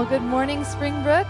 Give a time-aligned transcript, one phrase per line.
[0.00, 1.26] Well, good morning, Springbrook.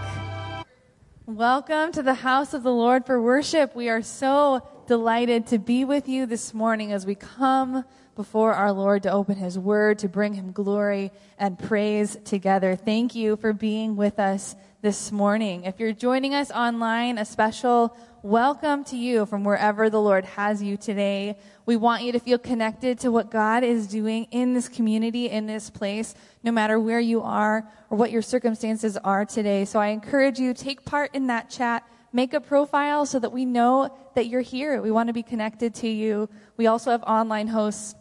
[1.25, 3.75] Welcome to the house of the Lord for worship.
[3.75, 7.83] We are so delighted to be with you this morning as we come
[8.15, 12.77] before our Lord to open his word, to bring him glory and praise together.
[12.77, 15.65] Thank you for being with us this morning.
[15.65, 20.61] If you're joining us online, a special welcome to you from wherever the Lord has
[20.61, 21.35] you today.
[21.65, 25.47] We want you to feel connected to what God is doing in this community, in
[25.47, 26.13] this place,
[26.43, 29.65] no matter where you are or what your circumstances are today.
[29.65, 31.83] So I encourage you, take part in that chat.
[32.13, 34.81] Make a profile so that we know that you're here.
[34.81, 36.29] We want to be connected to you.
[36.57, 37.95] We also have online hosts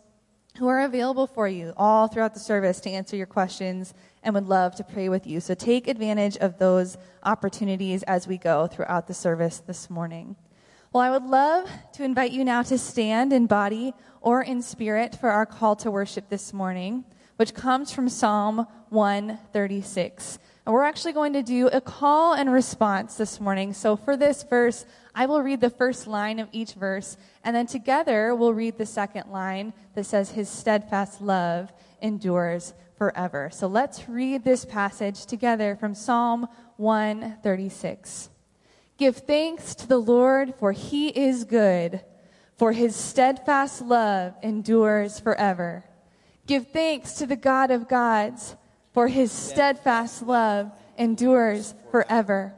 [0.58, 4.48] who are available for you all throughout the service to answer your questions and would
[4.48, 5.40] love to pray with you.
[5.40, 10.36] So take advantage of those opportunities as we go throughout the service this morning.
[10.92, 15.14] Well, I would love to invite you now to stand in body or in spirit
[15.14, 17.04] for our call to worship this morning,
[17.36, 20.38] which comes from Psalm 136.
[20.66, 23.72] And we're actually going to do a call and response this morning.
[23.72, 24.84] So for this verse,
[25.14, 28.86] I will read the first line of each verse, and then together we'll read the
[28.86, 33.48] second line that says, His steadfast love endures forever.
[33.50, 38.28] So let's read this passage together from Psalm 136.
[38.98, 42.02] Give thanks to the Lord, for he is good,
[42.58, 45.86] for his steadfast love endures forever.
[46.46, 48.54] Give thanks to the God of gods,
[48.92, 52.52] for his steadfast love endures forever.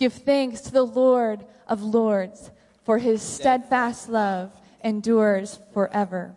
[0.00, 2.50] Give thanks to the Lord of lords,
[2.82, 4.50] for his steadfast love
[4.82, 6.34] endures forever.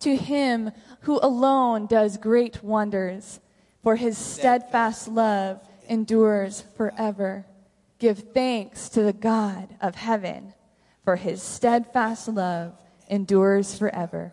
[0.00, 0.70] To him
[1.04, 3.40] who alone does great wonders,
[3.82, 7.46] for his steadfast love endures forever.
[7.98, 10.54] Give thanks to the God of heaven,
[11.04, 12.72] for his steadfast love
[13.08, 14.32] endures forever.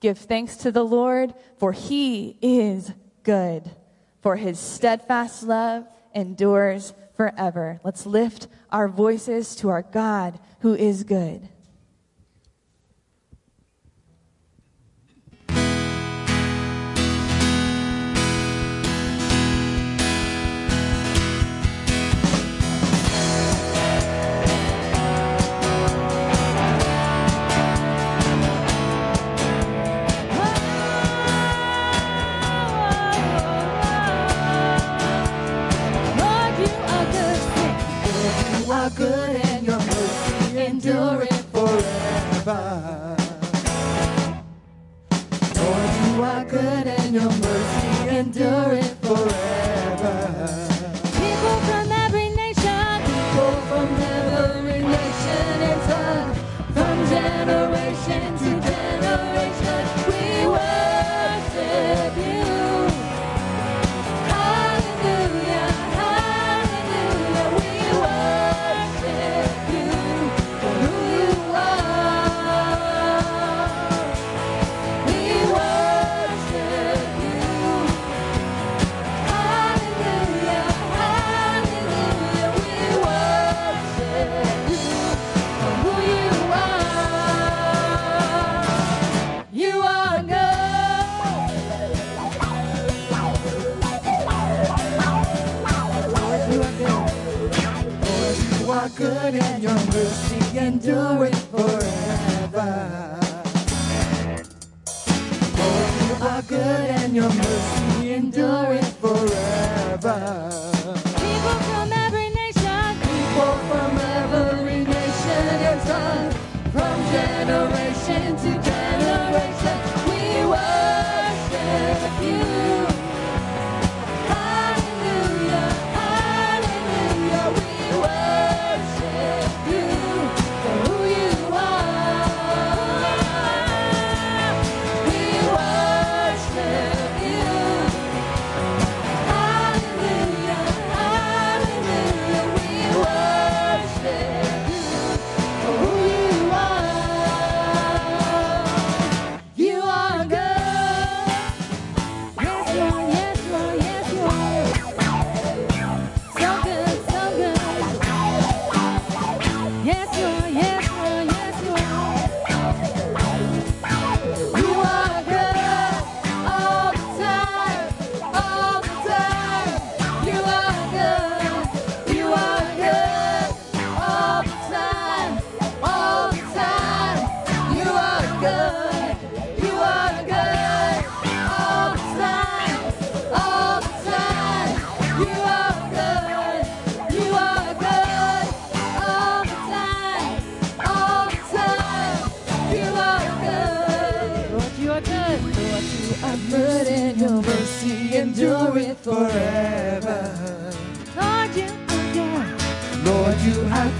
[0.00, 2.92] Give thanks to the Lord, for he is
[3.22, 3.70] good,
[4.20, 7.80] for his steadfast love endures forever.
[7.84, 11.48] Let's lift our voices to our God who is good.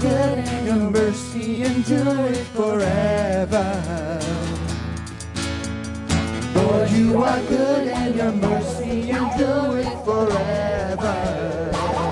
[0.01, 4.19] good and your mercy endureth forever.
[6.55, 11.17] Lord, you are good and your mercy endureth forever.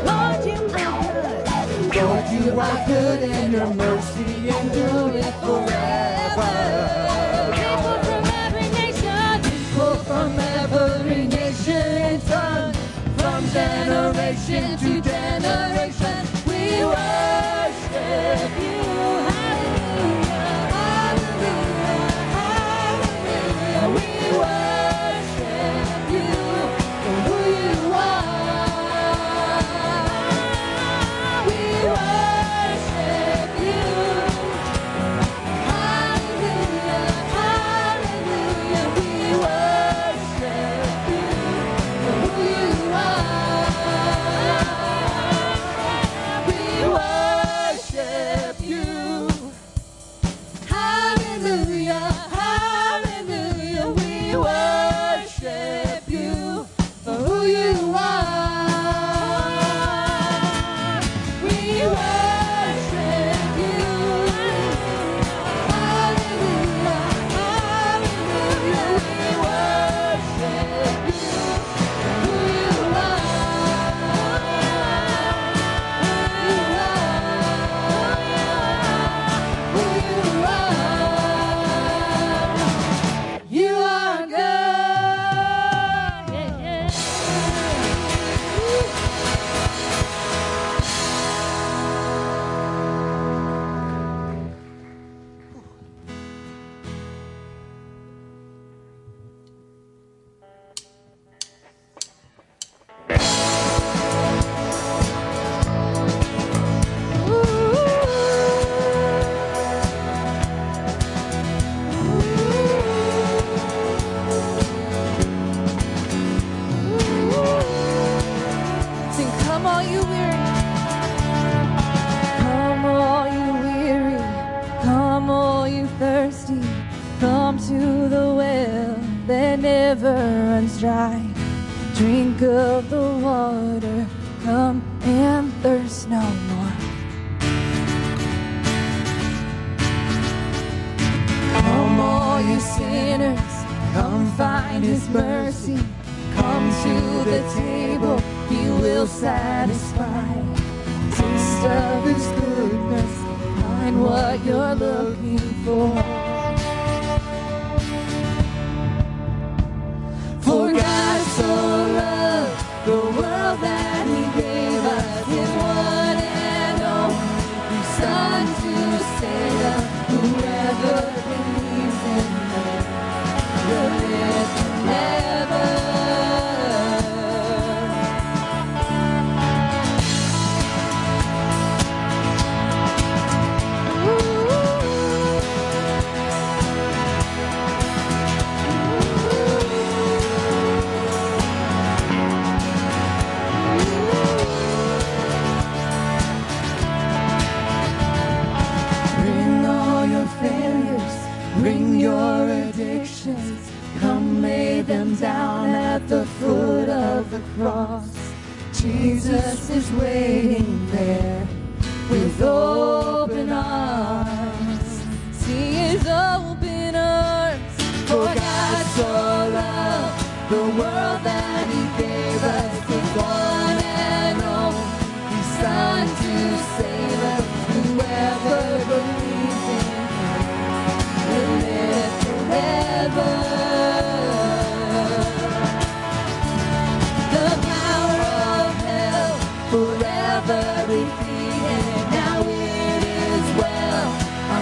[0.06, 1.96] Lord, you are good.
[1.96, 4.19] Lord, you are good and your mercy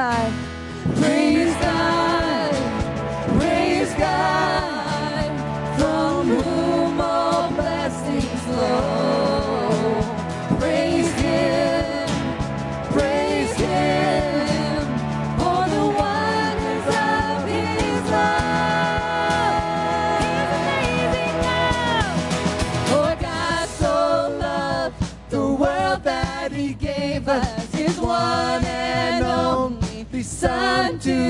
[0.00, 0.39] night.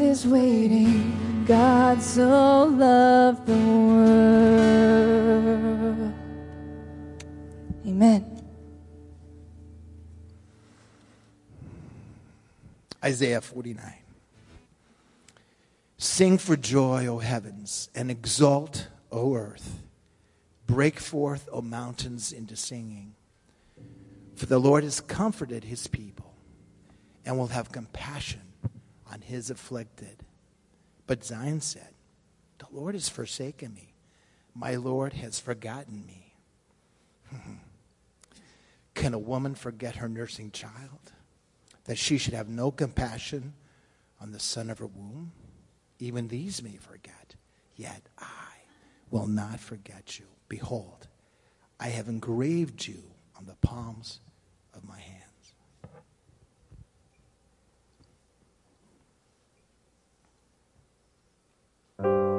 [0.00, 1.44] Is waiting.
[1.46, 4.74] God so loved the world.
[7.86, 8.42] Amen.
[13.04, 13.94] Isaiah 49.
[15.96, 19.80] Sing for joy, O heavens, and exult, O earth.
[20.66, 23.14] Break forth, O mountains, into singing.
[24.34, 26.34] For the Lord has comforted his people
[27.24, 28.40] and will have compassion
[29.14, 30.24] on his afflicted.
[31.06, 31.94] But Zion said,
[32.58, 33.94] The Lord has forsaken me.
[34.54, 36.34] My Lord has forgotten me.
[38.94, 41.12] Can a woman forget her nursing child?
[41.84, 43.54] That she should have no compassion
[44.20, 45.32] on the son of her womb?
[46.00, 47.36] Even these may forget,
[47.76, 48.48] yet I
[49.10, 50.26] will not forget you.
[50.48, 51.06] Behold,
[51.78, 53.02] I have engraved you
[53.38, 54.20] on the palms
[54.74, 55.23] of my hands.
[61.96, 62.33] Great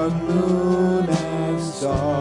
[0.00, 2.19] sun, moon, and stars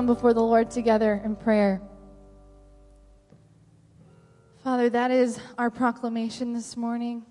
[0.00, 1.82] come before the Lord together in prayer.
[4.64, 7.22] Father, that is our proclamation this morning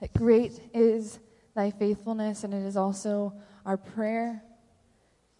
[0.00, 1.20] that great is
[1.54, 3.32] thy faithfulness, and it is also
[3.64, 4.42] our prayer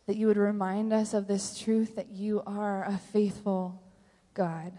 [0.06, 3.82] that you would remind us of this truth that you are a faithful
[4.32, 4.72] God.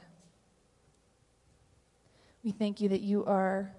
[2.46, 3.74] We thank you that you are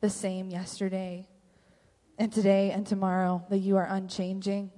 [0.00, 1.28] the same yesterday
[2.16, 4.70] and today and tomorrow, that you are unchanging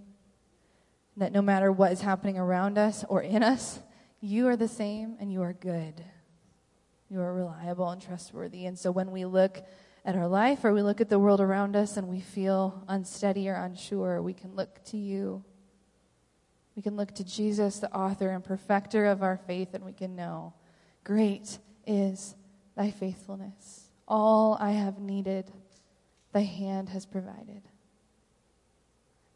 [1.17, 3.81] that no matter what is happening around us or in us,
[4.21, 6.05] you are the same and you are good.
[7.09, 8.67] You are reliable and trustworthy.
[8.67, 9.65] And so when we look
[10.05, 13.49] at our life or we look at the world around us and we feel unsteady
[13.49, 15.45] or unsure, we can look to you.
[16.75, 20.17] We can look to Jesus, the author and perfecter of our faith, and we can
[20.17, 20.55] know
[21.05, 22.35] great is
[22.77, 23.91] thy faithfulness.
[24.09, 25.53] All I have needed,
[26.33, 27.63] thy hand has provided.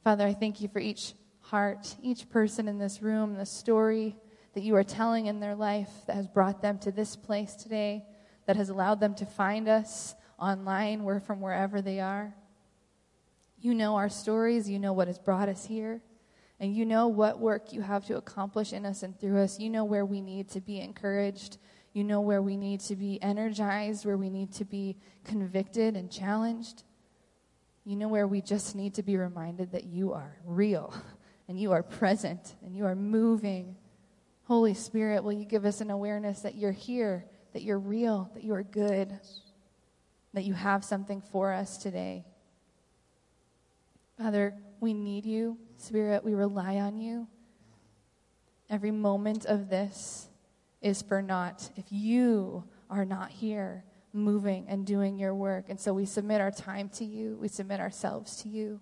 [0.03, 1.15] Father, I thank you for each
[1.49, 4.15] heart, each person in this room, the story
[4.53, 8.05] that you are telling in their life that has brought them to this place today,
[8.47, 12.35] that has allowed them to find us online, where from wherever they are.
[13.61, 16.03] You know our stories, you know what has brought us here,
[16.61, 19.59] and you know what work you have to accomplish in us and through us.
[19.59, 21.57] You know where we need to be encouraged.
[21.95, 26.11] You know where we need to be energized, where we need to be convicted and
[26.11, 26.83] challenged.
[27.87, 30.93] You know where we just need to be reminded that you are real
[31.49, 33.77] and you are present and you are moving.
[34.45, 38.45] Holy Spirit, will you give us an awareness that you're here, that you're real, that
[38.45, 39.19] you are good,
[40.35, 42.25] that you have something for us today?
[44.19, 45.59] Father, we need you.
[45.77, 47.29] Spirit, we rely on you.
[48.71, 50.29] Every moment of this
[50.83, 55.67] is for naught if you are not here moving and doing your work.
[55.69, 58.81] And so we submit our time to you, we submit ourselves to you.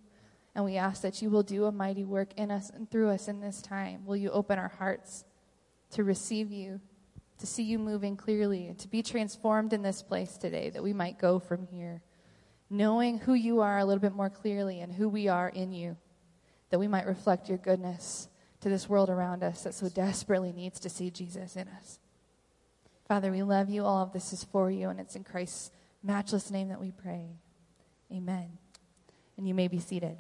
[0.57, 3.29] And we ask that you will do a mighty work in us and through us
[3.29, 4.05] in this time.
[4.05, 5.25] Will you open our hearts
[5.91, 6.81] to receive you,
[7.39, 11.19] to see you moving clearly, to be transformed in this place today, that we might
[11.19, 12.03] go from here
[12.69, 15.97] knowing who you are a little bit more clearly and who we are in you,
[16.71, 18.29] that we might reflect your goodness
[18.61, 21.99] to this world around us that so desperately needs to see Jesus in us.
[23.07, 23.85] Father, we love you.
[23.85, 25.71] All of this is for you, and it's in Christ's
[26.03, 27.37] matchless name that we pray.
[28.11, 28.59] Amen.
[29.37, 30.19] And you may be seated.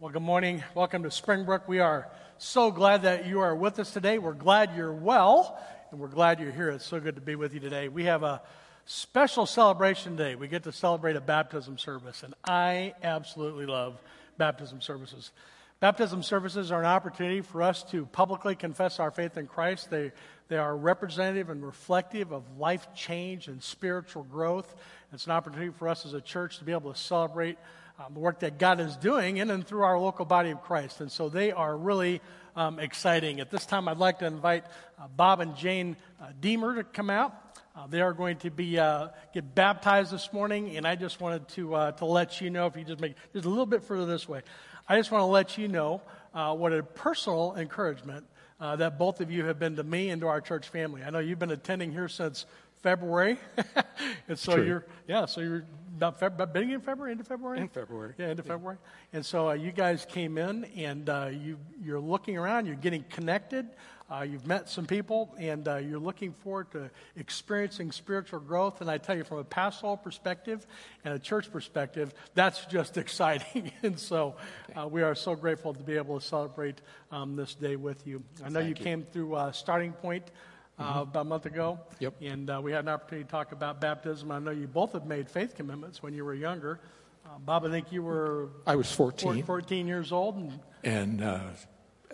[0.00, 0.62] Well, good morning.
[0.76, 1.66] Welcome to Springbrook.
[1.66, 4.18] We are so glad that you are with us today.
[4.18, 5.58] We're glad you're well,
[5.90, 6.68] and we're glad you're here.
[6.68, 7.88] It's so good to be with you today.
[7.88, 8.40] We have a
[8.84, 10.36] special celebration today.
[10.36, 14.00] We get to celebrate a baptism service, and I absolutely love
[14.36, 15.32] baptism services.
[15.80, 19.90] Baptism services are an opportunity for us to publicly confess our faith in Christ.
[19.90, 20.12] They,
[20.46, 24.76] they are representative and reflective of life change and spiritual growth.
[25.12, 27.58] It's an opportunity for us as a church to be able to celebrate
[27.98, 31.00] um, the work that God is doing in and through our local body of Christ.
[31.00, 32.20] And so they are really
[32.54, 33.40] um, exciting.
[33.40, 34.64] At this time, I'd like to invite
[34.98, 37.34] uh, Bob and Jane uh, Deemer to come out.
[37.74, 41.46] Uh, they are going to be uh, get baptized this morning, and I just wanted
[41.50, 44.06] to uh, to let you know if you just make just a little bit further
[44.06, 44.42] this way.
[44.88, 46.02] I just want to let you know
[46.34, 48.26] uh, what a personal encouragement
[48.60, 51.04] that both of you have been to me and to our church family.
[51.04, 52.44] I know you've been attending here since
[52.82, 53.38] February,
[54.28, 54.64] and so True.
[54.66, 55.64] you're yeah, so you're
[55.96, 58.14] about, Feb- about beginning of February, end of February, In February.
[58.18, 58.78] yeah, end of February.
[59.12, 63.04] And so uh, you guys came in, and uh, you you're looking around, you're getting
[63.10, 63.66] connected.
[64.10, 68.80] Uh, you've met some people, and uh, you're looking forward to experiencing spiritual growth.
[68.80, 70.66] And I tell you, from a pastoral perspective
[71.04, 73.70] and a church perspective, that's just exciting.
[73.82, 74.36] and so
[74.74, 76.80] uh, we are so grateful to be able to celebrate
[77.12, 78.22] um, this day with you.
[78.42, 78.84] I know you, Thank you.
[78.84, 80.30] came through uh, Starting Point
[80.78, 81.78] uh, about a month ago.
[81.98, 82.14] Yep.
[82.20, 84.30] And uh, we had an opportunity to talk about baptism.
[84.30, 86.80] I know you both have made faith commitments when you were younger.
[87.24, 91.40] Uh, Bob, I think you were I was 14 14 years old, and and uh,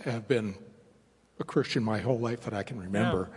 [0.04, 0.54] have been
[1.38, 3.30] a Christian my whole life that I can remember.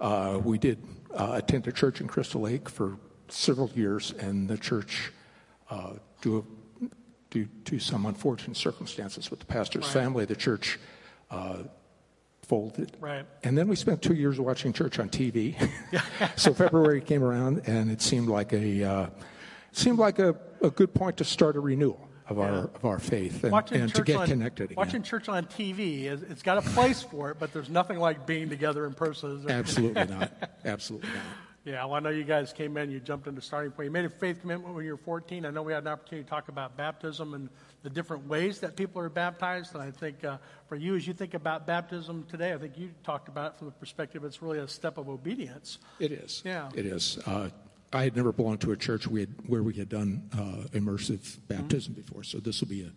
[0.00, 0.82] Uh, we did
[1.14, 5.12] uh, attend a church in Crystal Lake for several years, and the church,
[5.70, 6.46] uh, due,
[7.30, 10.78] due to some unfortunate circumstances with the pastor's family, the church
[11.30, 11.64] uh,
[12.48, 12.96] folded.
[12.98, 13.26] Right.
[13.44, 15.54] And then we spent two years watching church on TV.
[16.36, 19.06] so February came around, and it seemed like a uh,
[19.72, 23.44] seemed like a, a good point to start a renewal of our of our faith
[23.44, 24.76] and, and to get on, connected again.
[24.76, 28.26] Watching church on TV, is- it's got a place for it, but there's nothing like
[28.26, 29.44] being together in person.
[29.48, 30.32] Absolutely not.
[30.64, 31.24] Absolutely not.
[31.64, 33.86] Yeah, well, I know you guys came in, you jumped into starting point.
[33.86, 35.44] You made a faith commitment when you were 14.
[35.44, 37.50] I know we had an opportunity to talk about baptism and
[37.88, 39.74] the different ways that people are baptized.
[39.74, 40.36] And I think uh,
[40.68, 43.68] for you, as you think about baptism today, I think you talked about it from
[43.68, 45.78] the perspective it's really a step of obedience.
[45.98, 46.42] It is.
[46.44, 46.68] Yeah.
[46.74, 47.18] It is.
[47.24, 47.48] Uh,
[47.90, 51.38] I had never belonged to a church we had, where we had done uh, immersive
[51.48, 52.92] baptism before, so this will be a,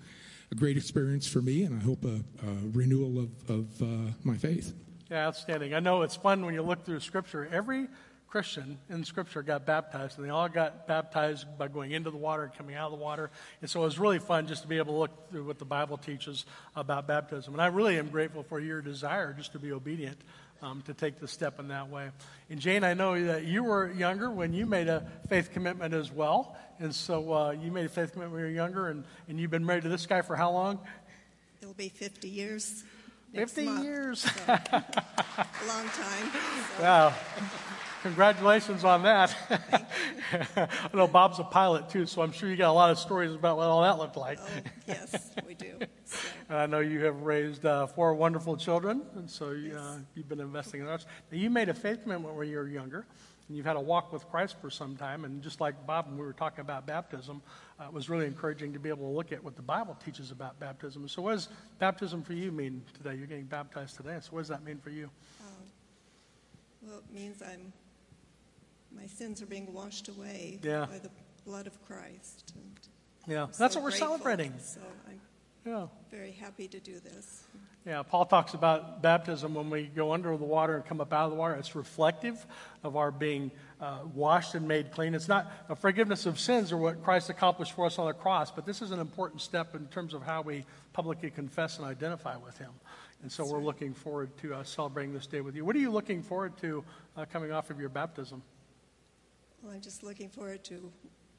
[0.51, 4.35] a great experience for me, and I hope a, a renewal of, of uh, my
[4.35, 4.73] faith.
[5.09, 5.73] Yeah, outstanding.
[5.73, 7.47] I know it's fun when you look through Scripture.
[7.53, 7.87] Every
[8.31, 12.43] Christian in Scripture got baptized, and they all got baptized by going into the water
[12.43, 13.29] and coming out of the water.
[13.59, 15.65] And so it was really fun just to be able to look through what the
[15.65, 17.53] Bible teaches about baptism.
[17.53, 20.17] And I really am grateful for your desire just to be obedient,
[20.61, 22.09] um, to take the step in that way.
[22.49, 26.09] And Jane, I know that you were younger when you made a faith commitment as
[26.09, 26.55] well.
[26.79, 29.51] And so uh, you made a faith commitment when you were younger, and, and you've
[29.51, 30.79] been married to this guy for how long?
[31.61, 32.85] It'll be 50 years.
[33.33, 34.19] next 50 month, years.
[34.21, 34.57] so, a
[35.67, 36.31] long time.
[36.77, 37.13] so, Wow.
[38.01, 39.35] Congratulations on that.
[40.57, 43.33] I know Bob's a pilot too, so I'm sure you got a lot of stories
[43.33, 44.39] about what all that looked like.
[44.41, 45.79] oh, yes, we do.
[46.05, 46.17] So,
[46.49, 50.27] And I know you have raised uh, four wonderful children, and so you, uh, you've
[50.27, 51.05] been investing in us.
[51.31, 53.05] Now, you made a faith commitment when you were younger,
[53.47, 55.23] and you've had a walk with Christ for some time.
[55.23, 57.41] And just like Bob, when we were talking about baptism,
[57.79, 60.31] uh, it was really encouraging to be able to look at what the Bible teaches
[60.31, 61.07] about baptism.
[61.07, 63.15] So, what does baptism for you mean today?
[63.15, 64.17] You're getting baptized today.
[64.21, 65.09] So, what does that mean for you?
[66.81, 67.71] well, it means I'm,
[68.95, 70.85] my sins are being washed away Yeah.
[70.85, 71.11] by the
[71.45, 72.53] blood of Christ.
[72.55, 72.79] And
[73.27, 74.07] Yeah, that's what we're grateful.
[74.09, 74.57] celebrating.
[74.59, 75.21] So I'm
[75.65, 75.87] Yeah.
[76.09, 77.43] very happy to do this.
[77.83, 81.25] Yeah, Paul talks about baptism when we go under the water and come up out
[81.25, 81.55] of the water.
[81.55, 82.45] It's reflective
[82.83, 83.49] of our being
[83.79, 85.15] uh, washed and made clean.
[85.15, 88.51] It's not a forgiveness of sins or what Christ accomplished for us on the cross,
[88.51, 92.35] but this is an important step in terms of how we publicly confess and identify
[92.37, 92.71] with Him.
[93.23, 95.65] And so we're looking forward to uh, celebrating this day with you.
[95.65, 96.83] What are you looking forward to
[97.17, 98.43] uh, coming off of your baptism?
[99.61, 100.91] Well, I'm just looking forward to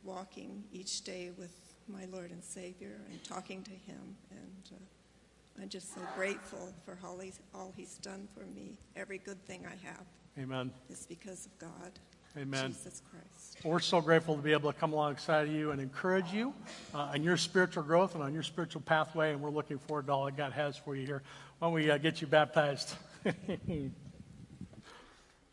[0.05, 1.57] walking each day with
[1.89, 4.17] my Lord and Savior and talking to Him.
[4.31, 8.79] And uh, I'm just so grateful for all he's, all he's done for me.
[8.95, 10.07] Every good thing I have
[10.39, 10.71] Amen.
[10.89, 11.99] is because of God,
[12.37, 12.69] Amen.
[12.69, 13.59] Jesus Christ.
[13.65, 16.55] Well, we're so grateful to be able to come alongside of you and encourage you
[16.95, 20.13] uh, on your spiritual growth and on your spiritual pathway, and we're looking forward to
[20.13, 21.23] all that God has for you here.
[21.59, 22.95] Why don't we uh, get you baptized?
[23.27, 23.33] all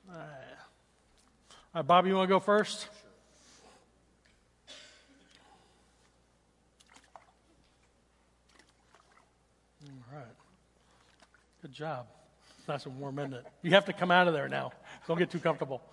[0.08, 0.39] right.
[1.72, 2.88] All right, Bob, you want to go first?
[9.86, 10.26] All right.
[11.62, 12.08] Good job.
[12.58, 13.46] It's nice and warm, isn't it?
[13.62, 14.72] You have to come out of there now.
[15.08, 15.84] Don't get too comfortable.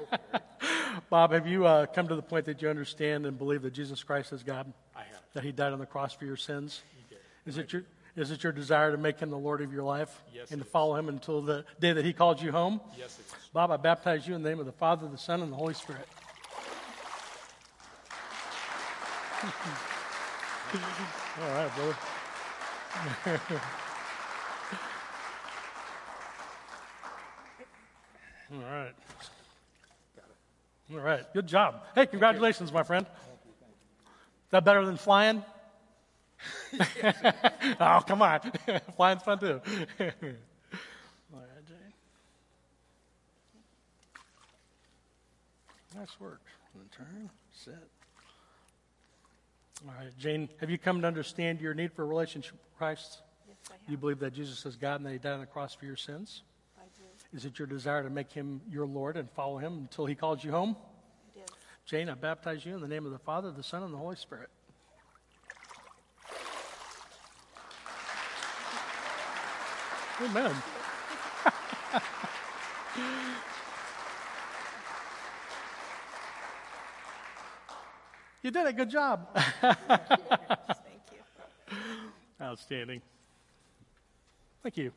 [1.10, 4.02] Bob, have you uh, come to the point that you understand and believe that Jesus
[4.02, 4.72] Christ is God?
[4.94, 5.20] I have.
[5.34, 6.80] That He died on the cross for your sins?
[6.96, 7.20] He did.
[7.44, 7.82] Is it your
[8.16, 10.66] is it your desire to make Him the Lord of your life Yes, and to
[10.66, 12.80] follow Him until the day that He called you home?
[12.98, 13.48] Yes, it is.
[13.52, 15.74] Bob, I baptize you in the name of the Father, the Son, and the Holy
[15.74, 16.08] Spirit.
[21.40, 21.96] All right, brother.
[28.52, 28.92] All right.
[30.92, 31.34] All right.
[31.34, 31.82] Good job.
[31.94, 33.04] Hey, congratulations, my friend.
[33.06, 35.42] Is that better than flying?
[37.80, 38.40] oh, come on.
[38.96, 39.60] Flying's fun too.
[40.00, 41.92] All right, Jane.
[45.96, 46.42] Nice work.
[46.96, 47.74] Turn, sit.
[49.86, 53.22] All right, Jane, have you come to understand your need for a relationship with Christ?
[53.48, 53.90] Yes, I have.
[53.90, 55.96] You believe that Jesus is God and that He died on the cross for your
[55.96, 56.42] sins?
[56.78, 57.36] I do.
[57.36, 60.44] Is it your desire to make Him your Lord and follow Him until He calls
[60.44, 60.76] you home?
[61.34, 61.56] It is.
[61.86, 64.16] Jane, I baptize you in the name of the Father, the Son, and the Holy
[64.16, 64.48] Spirit.
[70.22, 70.50] Amen.
[78.42, 79.28] you did a good job.
[79.60, 79.76] Thank
[81.12, 81.18] you.
[82.40, 83.02] Outstanding.
[84.62, 84.92] Thank you.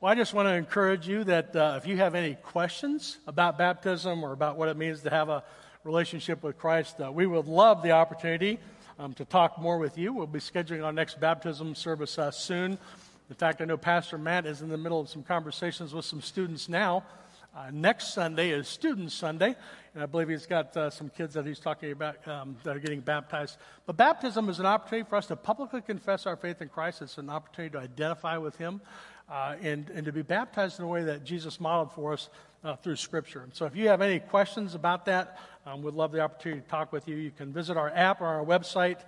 [0.00, 3.58] Well, I just want to encourage you that uh, if you have any questions about
[3.58, 5.44] baptism or about what it means to have a
[5.84, 8.58] relationship with Christ, uh, we would love the opportunity
[8.98, 10.14] um, to talk more with you.
[10.14, 12.78] We'll be scheduling our next baptism service uh, soon.
[13.28, 16.22] In fact, I know Pastor Matt is in the middle of some conversations with some
[16.22, 17.04] students now.
[17.54, 19.54] Uh, next Sunday is Student Sunday,
[19.92, 22.78] and I believe he's got uh, some kids that he's talking about um, that are
[22.78, 23.58] getting baptized.
[23.84, 27.02] But baptism is an opportunity for us to publicly confess our faith in Christ.
[27.02, 28.80] It's an opportunity to identify with Him
[29.28, 32.30] uh, and, and to be baptized in a way that Jesus modeled for us
[32.64, 33.42] uh, through Scripture.
[33.42, 36.68] And so if you have any questions about that, um, we'd love the opportunity to
[36.68, 37.16] talk with you.
[37.16, 39.00] You can visit our app or our website,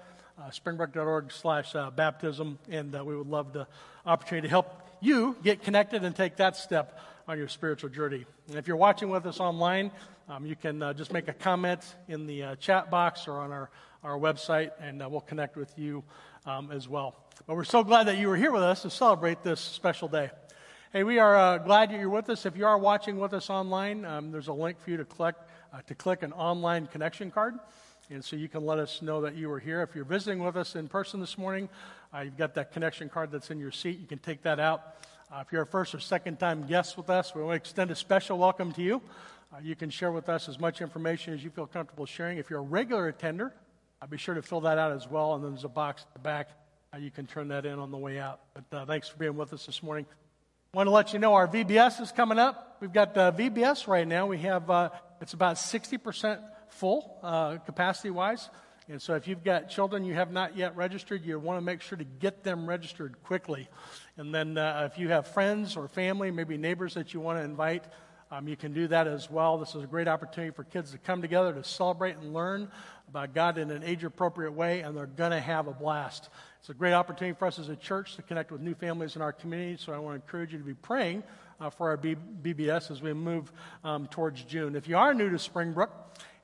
[0.49, 3.67] springbrook.org slash uh, baptism, and uh, we would love the
[4.07, 6.99] opportunity to help you get connected and take that step
[7.29, 8.25] on your spiritual journey.
[8.49, 9.91] And if you're watching with us online,
[10.29, 13.53] um, you can uh, just make a comment in the uh, chat box or on
[13.53, 13.71] our,
[14.03, 16.03] our website, and uh, we'll connect with you
[16.47, 17.17] um, as well.
[17.47, 20.31] But we're so glad that you were here with us to celebrate this special day.
[20.93, 22.47] Hey, we are uh, glad that you're with us.
[22.47, 25.37] If you are watching with us online, um, there's a link for you to click,
[25.73, 27.55] uh, to click an online connection card.
[28.13, 29.83] And so you can let us know that you were here.
[29.83, 31.69] If you're visiting with us in person this morning,
[32.13, 34.01] uh, you've got that connection card that's in your seat.
[34.01, 34.83] You can take that out.
[35.33, 37.93] Uh, if you're a first or second time guest with us, we want to extend
[37.93, 39.01] a special welcome to you.
[39.55, 42.39] Uh, you can share with us as much information as you feel comfortable sharing.
[42.39, 43.55] If you're a regular attender,
[44.03, 45.35] uh, be sure to fill that out as well.
[45.35, 46.49] And then there's a box at the back.
[46.93, 48.41] Uh, you can turn that in on the way out.
[48.55, 50.05] But uh, thanks for being with us this morning.
[50.75, 52.79] Want to let you know our VBS is coming up.
[52.81, 54.27] We've got uh, VBS right now.
[54.27, 54.69] We have,
[55.21, 57.19] it's about 60% full
[57.67, 58.49] capacity wise.
[58.91, 61.81] And so if you've got children you have not yet registered, you want to make
[61.81, 63.69] sure to get them registered quickly.
[64.17, 67.45] And then uh, if you have friends or family, maybe neighbors that you want to
[67.45, 67.85] invite,
[68.33, 69.59] um, you can do that as well.
[69.59, 72.69] This is a great opportunity for kids to come together to celebrate and learn
[73.09, 76.29] about God in an age appropriate way, and they're going to have a blast.
[76.59, 79.23] It's a great opportunity for us as a church to connect with new families in
[79.23, 81.23] our community, so I want to encourage you to be praying
[81.61, 83.53] uh, for our B- VBS as we move
[83.83, 84.77] um, towards June.
[84.77, 85.91] If you are new to Springbrook,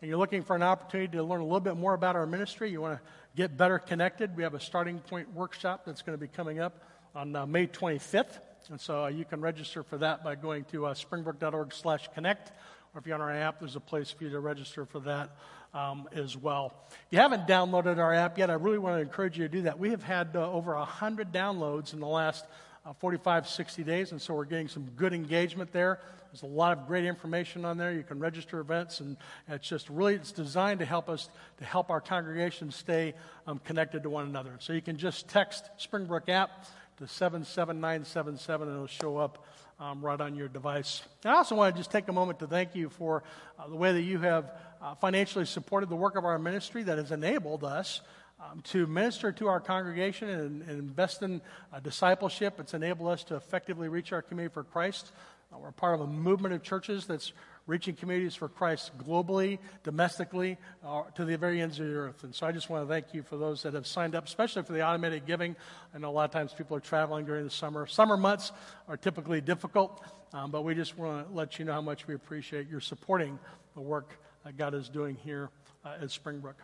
[0.01, 2.71] and you're looking for an opportunity to learn a little bit more about our ministry,
[2.71, 3.05] you want to
[3.35, 6.85] get better connected, we have a starting point workshop that's going to be coming up
[7.15, 8.39] on uh, May 25th.
[8.69, 12.53] And so uh, you can register for that by going to uh, springbrook.org slash connect.
[12.95, 15.31] Or if you're on our app, there's a place for you to register for that
[15.73, 16.75] um, as well.
[16.91, 19.63] If you haven't downloaded our app yet, I really want to encourage you to do
[19.63, 19.79] that.
[19.79, 22.45] We have had uh, over 100 downloads in the last
[22.87, 25.99] uh, 45, 60 days, and so we're getting some good engagement there.
[26.31, 27.93] There's a lot of great information on there.
[27.93, 29.17] You can register events, and
[29.49, 33.15] it's just really it's designed to help us to help our congregation stay
[33.47, 34.53] um, connected to one another.
[34.61, 36.65] So you can just text Springbrook app
[36.99, 39.45] to 77977, and it'll show up
[39.81, 41.03] um, right on your device.
[41.25, 43.25] And I also want to just take a moment to thank you for
[43.59, 46.99] uh, the way that you have uh, financially supported the work of our ministry that
[46.99, 48.01] has enabled us
[48.41, 51.41] um, to minister to our congregation and, and invest in
[51.73, 52.61] uh, discipleship.
[52.61, 55.13] It's enabled us to effectively reach our community for Christ.
[55.53, 57.33] Uh, we're part of a movement of churches that's
[57.67, 62.23] reaching communities for Christ globally, domestically, uh, to the very ends of the earth.
[62.23, 64.63] And so I just want to thank you for those that have signed up, especially
[64.63, 65.57] for the automated giving.
[65.95, 67.87] I know a lot of times people are traveling during the summer.
[67.87, 68.53] Summer months
[68.89, 72.15] are typically difficult, um, but we just want to let you know how much we
[72.15, 73.39] appreciate your supporting
[73.75, 74.13] the work
[74.45, 75.51] that God is doing here
[75.85, 76.57] uh, at Springbrook.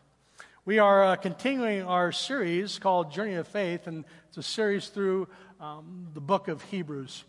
[0.64, 5.26] We are uh, continuing our series called Journey of Faith, and it's a series through
[5.58, 7.24] um, the book of Hebrews.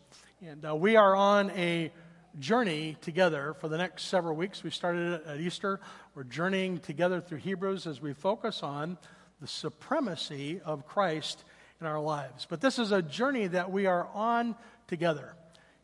[0.45, 1.91] And uh, we are on a
[2.37, 4.63] journey together for the next several weeks.
[4.63, 5.79] We started at Easter.
[6.13, 8.99] We're journeying together through Hebrews as we focus on
[9.41, 11.43] the supremacy of Christ
[11.81, 12.45] in our lives.
[12.47, 14.53] But this is a journey that we are on
[14.85, 15.33] together.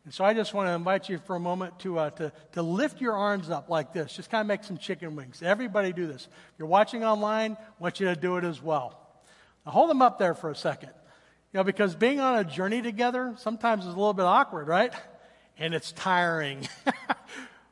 [0.10, 2.64] And so I just want to invite you for a moment to, uh, to, to
[2.64, 4.16] lift your arms up like this.
[4.16, 5.44] Just kind of make some chicken wings.
[5.44, 6.26] Everybody do this.
[6.26, 9.00] If you're watching online, I want you to do it as well.
[9.68, 10.90] Now hold them up there for a second.
[11.54, 14.92] You know, because being on a journey together sometimes is a little bit awkward, right?
[15.60, 16.68] And it's tiring.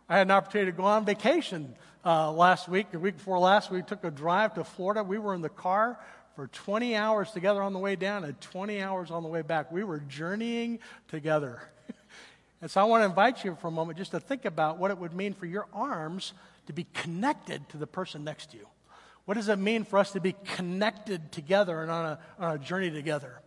[0.08, 1.74] I had an opportunity to go on vacation
[2.06, 5.04] uh, last week, the week before last, we took a drive to Florida.
[5.04, 6.00] We were in the car
[6.36, 9.72] for 20 hours together on the way down and 20 hours on the way back.
[9.72, 10.78] We were journeying
[11.08, 11.64] together.
[12.62, 14.92] And so I want to invite you for a moment just to think about what
[14.92, 16.34] it would mean for your arms
[16.66, 18.68] to be connected to the person next to you.
[19.26, 22.58] What does it mean for us to be connected together and on a, on a
[22.58, 23.42] journey together?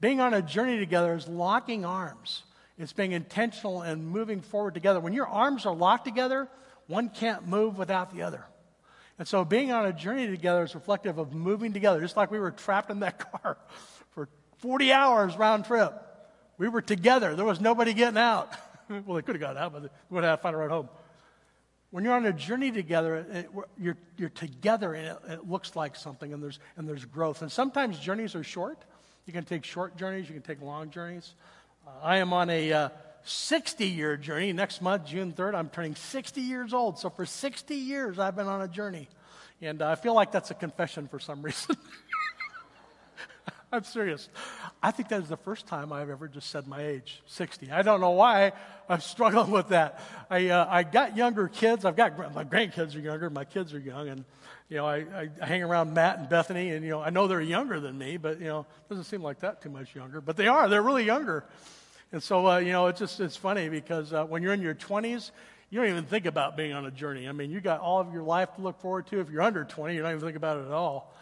[0.00, 2.42] Being on a journey together is locking arms.
[2.78, 5.00] It's being intentional and moving forward together.
[5.00, 6.48] When your arms are locked together,
[6.86, 8.44] one can't move without the other.
[9.18, 12.38] And so being on a journey together is reflective of moving together, just like we
[12.38, 13.58] were trapped in that car
[14.10, 15.92] for 40 hours round trip.
[16.58, 17.34] We were together.
[17.34, 18.52] There was nobody getting out.
[18.88, 20.88] well, they could have gotten out, but they would have to find a ride home.
[21.90, 23.48] When you're on a journey together, it,
[23.80, 27.40] you're, you're together and it, it, looks like something and there's, and there's growth.
[27.40, 28.78] And sometimes journeys are short.
[29.24, 31.34] You can take short journeys, you can take long journeys.
[31.86, 32.88] Uh, I am on a uh,
[33.24, 34.52] 60 year journey.
[34.52, 36.98] Next month, June 3rd, I'm turning 60 years old.
[36.98, 39.08] So for 60 years, I've been on a journey.
[39.62, 41.76] And uh, I feel like that's a confession for some reason.
[43.72, 44.28] I'm serious.
[44.80, 47.72] I think that is the first time I've ever just said my age, 60.
[47.72, 48.52] I don't know why
[48.88, 50.00] I'm struggling with that.
[50.30, 51.84] I, uh, I got younger kids.
[51.84, 54.24] I've got, my grandkids are younger, my kids are young, and,
[54.68, 57.26] you know, I, I, I hang around Matt and Bethany, and, you know, I know
[57.26, 60.20] they're younger than me, but, you know, it doesn't seem like that too much younger.
[60.20, 60.68] But they are.
[60.68, 61.44] They're really younger.
[62.12, 64.74] And so, uh, you know, it's just, it's funny because uh, when you're in your
[64.74, 65.32] 20s,
[65.70, 67.28] you don't even think about being on a journey.
[67.28, 69.20] I mean, you got all of your life to look forward to.
[69.20, 71.12] If you're under 20, you don't even think about it at all.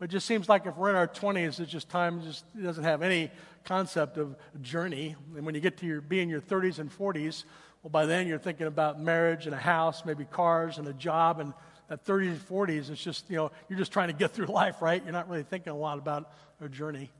[0.00, 2.84] But it just seems like if we're in our 20s, it's just time just doesn't
[2.84, 3.30] have any
[3.64, 5.14] concept of journey.
[5.36, 7.44] And when you get to your, be in your 30s and 40s,
[7.82, 11.38] well, by then you're thinking about marriage and a house, maybe cars and a job.
[11.38, 11.52] And
[11.90, 14.80] at 30s and 40s, it's just, you know, you're just trying to get through life,
[14.80, 15.02] right?
[15.04, 16.32] You're not really thinking a lot about
[16.62, 17.10] a journey.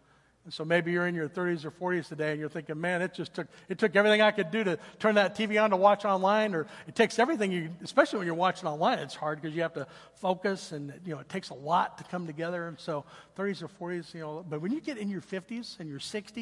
[0.51, 3.15] And so maybe you're in your 30s or 40s today and you're thinking, man, it
[3.15, 6.05] just took, it took everything I could do to turn that TV on to watch
[6.05, 9.63] online, or it takes everything you, especially when you're watching online, it's hard because you
[9.63, 9.87] have to
[10.17, 12.67] focus and, you know, it takes a lot to come together.
[12.67, 13.05] And so
[13.39, 16.35] 30s or 40s, you know, but when you get in your 50s and your 60s,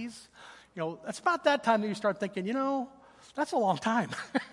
[0.74, 2.88] you know, that's about that time that you start thinking, you know,
[3.34, 4.09] that's a long time.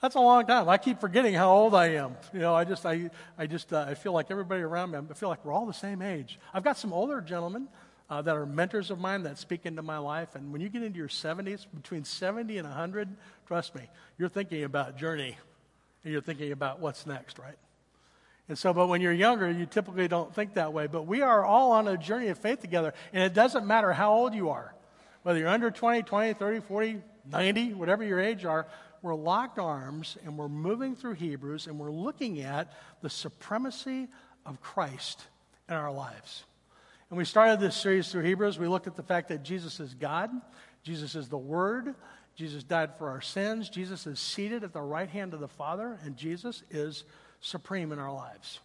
[0.00, 0.68] That's a long time.
[0.68, 2.14] I keep forgetting how old I am.
[2.34, 3.08] You know, I just, I,
[3.38, 5.72] I just, uh, I feel like everybody around me, I feel like we're all the
[5.72, 6.38] same age.
[6.52, 7.68] I've got some older gentlemen
[8.10, 10.34] uh, that are mentors of mine that speak into my life.
[10.34, 13.08] And when you get into your 70s, between 70 and 100,
[13.46, 13.82] trust me,
[14.18, 15.36] you're thinking about journey
[16.02, 17.56] and you're thinking about what's next, right?
[18.48, 20.86] And so, but when you're younger, you typically don't think that way.
[20.86, 22.92] But we are all on a journey of faith together.
[23.12, 24.74] And it doesn't matter how old you are,
[25.22, 28.66] whether you're under 20, 20, 30, 40, 90, whatever your age are,
[29.00, 34.08] we're locked arms and we're moving through Hebrews and we're looking at the supremacy
[34.44, 35.24] of Christ
[35.68, 36.44] in our lives.
[37.14, 38.58] And we started this series through Hebrews.
[38.58, 40.32] We looked at the fact that Jesus is God,
[40.82, 41.94] Jesus is the Word,
[42.34, 45.96] Jesus died for our sins, Jesus is seated at the right hand of the Father,
[46.02, 47.04] and Jesus is
[47.40, 48.58] supreme in our lives.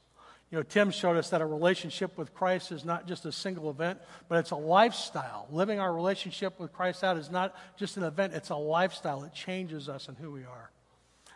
[0.50, 3.70] You know, Tim showed us that a relationship with Christ is not just a single
[3.70, 5.48] event, but it's a lifestyle.
[5.52, 9.26] Living our relationship with Christ out is not just an event, it's a lifestyle.
[9.26, 10.72] It changes us and who we are.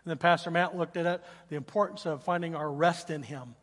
[0.03, 3.53] And then Pastor Matt looked at it, the importance of finding our rest in Him.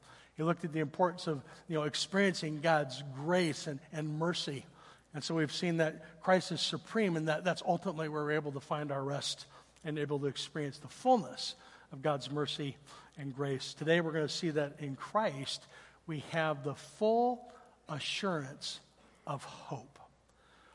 [0.40, 4.64] He looked at the importance of you know, experiencing God's grace and, and mercy.
[5.12, 8.52] And so we've seen that Christ is supreme, and that, that's ultimately where we're able
[8.52, 9.44] to find our rest
[9.84, 11.56] and able to experience the fullness
[11.92, 12.78] of God's mercy
[13.18, 13.74] and grace.
[13.74, 15.62] Today we're going to see that in Christ
[16.06, 17.52] we have the full
[17.86, 18.80] assurance
[19.26, 19.98] of hope.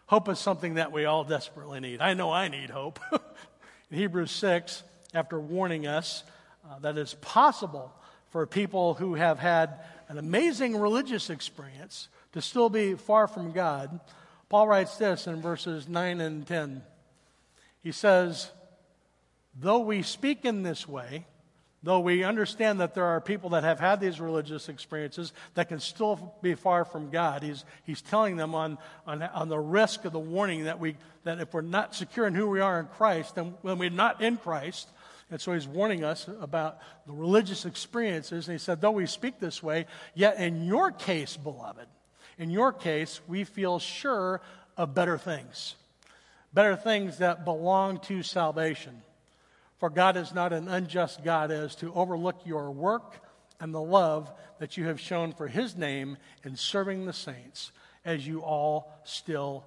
[0.05, 2.01] Hope is something that we all desperately need.
[2.01, 2.99] I know I need hope.
[3.89, 4.83] in Hebrews 6,
[5.15, 6.23] after warning us
[6.69, 7.91] uh, that it's possible
[8.29, 13.99] for people who have had an amazing religious experience to still be far from God,
[14.49, 16.83] Paul writes this in verses 9 and 10.
[17.81, 18.51] He says,
[19.57, 21.25] Though we speak in this way,
[21.81, 25.79] though we understand that there are people that have had these religious experiences that can
[25.79, 30.11] still be far from God, he's, he's telling them on, on, on the risk of
[30.11, 33.35] the warning that, we, that if we're not secure in who we are in Christ,
[33.35, 34.89] then when we're not in Christ,
[35.31, 38.47] and so he's warning us about the religious experiences.
[38.47, 41.87] And he said, Though we speak this way, yet in your case, beloved,
[42.37, 44.41] in your case, we feel sure
[44.77, 45.75] of better things,
[46.53, 49.01] better things that belong to salvation.
[49.79, 53.19] For God is not an unjust God as to overlook your work
[53.59, 57.71] and the love that you have shown for his name in serving the saints,
[58.03, 59.65] as you all still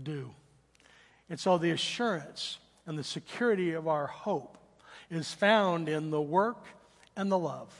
[0.00, 0.30] do.
[1.28, 4.56] And so the assurance and the security of our hope
[5.10, 6.64] is found in the work
[7.16, 7.72] and the love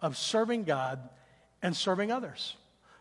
[0.00, 0.98] of serving God
[1.62, 2.56] and serving others,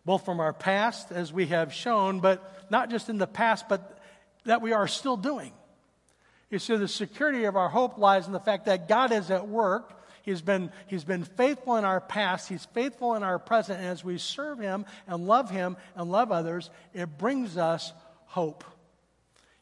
[0.06, 4.00] both from our past, as we have shown, but not just in the past, but
[4.46, 5.52] that we are still doing.
[6.50, 9.48] You see, the security of our hope lies in the fact that God is at
[9.48, 9.98] work.
[10.24, 12.50] He's been, he's been faithful in our past.
[12.50, 13.80] He's faithful in our present.
[13.80, 17.94] And as we serve Him and love Him and love others, it brings us
[18.26, 18.64] hope.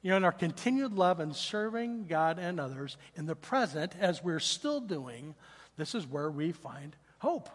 [0.01, 4.23] You know, in our continued love and serving God and others in the present, as
[4.23, 5.35] we're still doing,
[5.77, 7.49] this is where we find hope.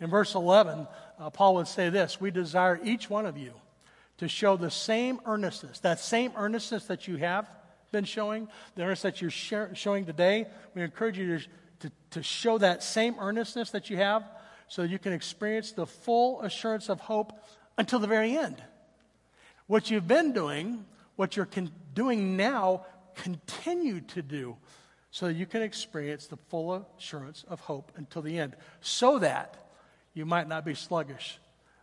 [0.00, 0.88] In verse 11,
[1.20, 3.52] uh, Paul would say this We desire each one of you
[4.18, 7.48] to show the same earnestness, that same earnestness that you have
[7.92, 10.46] been showing, the earnestness that you're share, showing today.
[10.74, 11.46] We encourage you to,
[11.80, 14.24] to, to show that same earnestness that you have
[14.66, 17.32] so you can experience the full assurance of hope
[17.78, 18.62] until the very end.
[19.68, 20.84] What you've been doing
[21.16, 24.56] what you're con- doing now, continue to do
[25.12, 29.56] so you can experience the full assurance of hope until the end, so that
[30.14, 31.38] you might not be sluggish,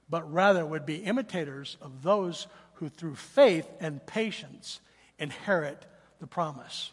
[0.09, 4.80] but rather would be imitators of those who, through faith and patience,
[5.19, 5.86] inherit
[6.19, 6.91] the promise.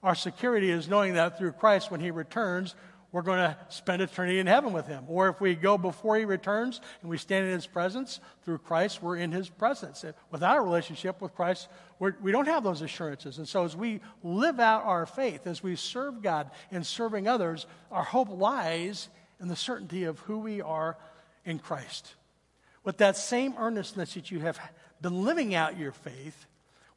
[0.00, 2.76] Our security is knowing that through Christ, when He returns,
[3.10, 5.04] we're going to spend eternity in heaven with Him.
[5.08, 9.02] Or if we go before He returns and we stand in His presence, through Christ,
[9.02, 10.04] we're in His presence.
[10.30, 13.38] Without a relationship with Christ, we're, we do not have those assurances.
[13.38, 17.66] And so as we live out our faith, as we serve God and serving others,
[17.90, 19.08] our hope lies
[19.40, 20.98] in the certainty of who we are
[21.46, 22.14] in Christ.
[22.84, 24.58] With that same earnestness that you have
[25.00, 26.46] been living out your faith,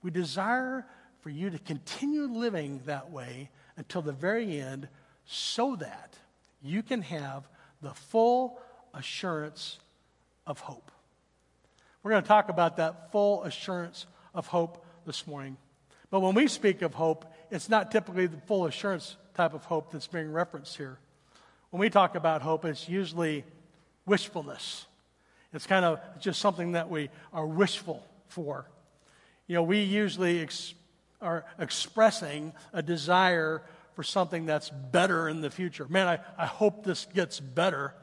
[0.03, 0.85] we desire
[1.21, 4.89] for you to continue living that way until the very end
[5.31, 6.13] so that
[6.61, 7.47] you can have
[7.81, 8.59] the full
[8.93, 9.79] assurance
[10.45, 10.91] of hope.
[12.03, 15.55] We're going to talk about that full assurance of hope this morning.
[16.09, 19.93] But when we speak of hope, it's not typically the full assurance type of hope
[19.93, 20.97] that's being referenced here.
[21.69, 23.45] When we talk about hope, it's usually
[24.05, 24.85] wishfulness.
[25.53, 28.65] It's kind of just something that we are wishful for.
[29.47, 30.73] You know, we usually ex-
[31.21, 33.61] are expressing a desire
[33.95, 35.85] for something that's better in the future.
[35.89, 37.93] Man, I, I hope this gets better.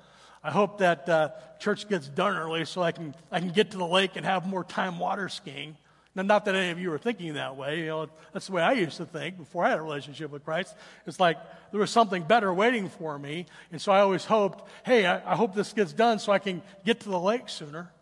[0.43, 3.79] I hope that uh, church gets done early so I can, I can get to
[3.79, 5.77] the lake and have more time water skiing.
[6.15, 7.81] Now, not that any of you are thinking that way.
[7.81, 10.45] You know, that's the way I used to think before I had a relationship with
[10.45, 10.75] Christ.
[11.07, 11.39] It's like
[11.71, 13.47] there was something better waiting for me.
[13.71, 16.63] And so I always hoped, hey, I, I hope this gets done so I can
[16.85, 17.93] get to the lake sooner.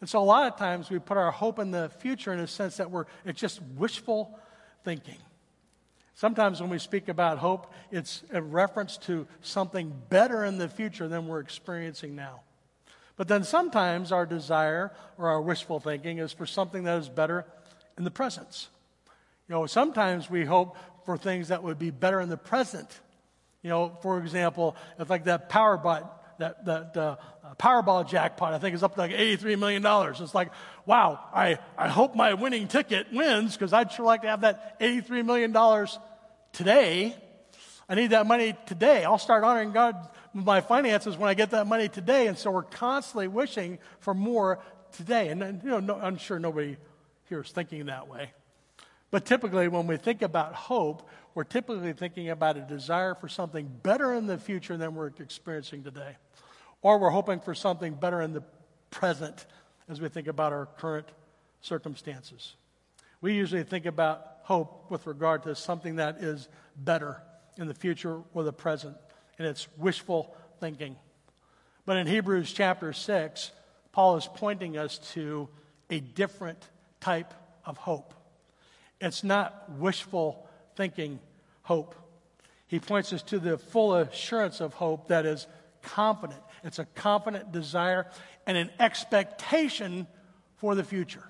[0.00, 2.46] And so a lot of times we put our hope in the future in a
[2.46, 4.38] sense that we're, it's just wishful
[4.84, 5.18] thinking.
[6.20, 11.08] Sometimes when we speak about hope, it's a reference to something better in the future
[11.08, 12.40] than we're experiencing now.
[13.16, 17.46] But then sometimes our desire or our wishful thinking is for something that is better
[17.96, 18.68] in the present.
[19.48, 23.00] You know, sometimes we hope for things that would be better in the present.
[23.62, 27.16] You know, for example, it's like that power bot, that, that uh,
[27.58, 29.84] Powerball jackpot, I think is up to like $83 million.
[29.86, 30.50] It's like,
[30.86, 34.78] wow, I, I hope my winning ticket wins because I'd sure like to have that
[34.80, 35.52] $83 million
[36.52, 37.16] today.
[37.88, 39.04] I need that money today.
[39.04, 42.28] I'll start honoring God with my finances when I get that money today.
[42.28, 44.60] And so we're constantly wishing for more
[44.92, 45.28] today.
[45.28, 46.76] And, you know, no, I'm sure nobody
[47.28, 48.32] here is thinking that way.
[49.10, 53.68] But typically, when we think about hope, we're typically thinking about a desire for something
[53.82, 56.16] better in the future than we're experiencing today.
[56.82, 58.42] Or we're hoping for something better in the
[58.90, 59.46] present
[59.88, 61.08] as we think about our current
[61.60, 62.54] circumstances.
[63.20, 67.22] We usually think about hope with regard to something that is better
[67.56, 68.96] in the future or the present,
[69.38, 70.96] and it's wishful thinking.
[71.86, 73.52] But in Hebrews chapter 6,
[73.92, 75.48] Paul is pointing us to
[75.88, 77.32] a different type
[77.64, 78.12] of hope.
[79.00, 81.20] It's not wishful thinking
[81.62, 81.94] hope.
[82.66, 85.46] He points us to the full assurance of hope that is
[85.80, 86.42] confident.
[86.64, 88.08] It's a confident desire
[88.48, 90.08] and an expectation
[90.56, 91.29] for the future.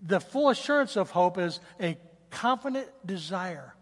[0.00, 1.96] The full assurance of hope is a
[2.30, 3.74] confident desire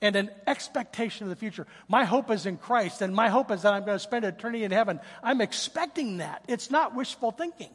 [0.00, 1.66] and an expectation of the future.
[1.88, 4.64] My hope is in Christ, and my hope is that I'm going to spend eternity
[4.64, 5.00] in heaven.
[5.22, 6.44] I'm expecting that.
[6.48, 7.70] It's not wishful thinking.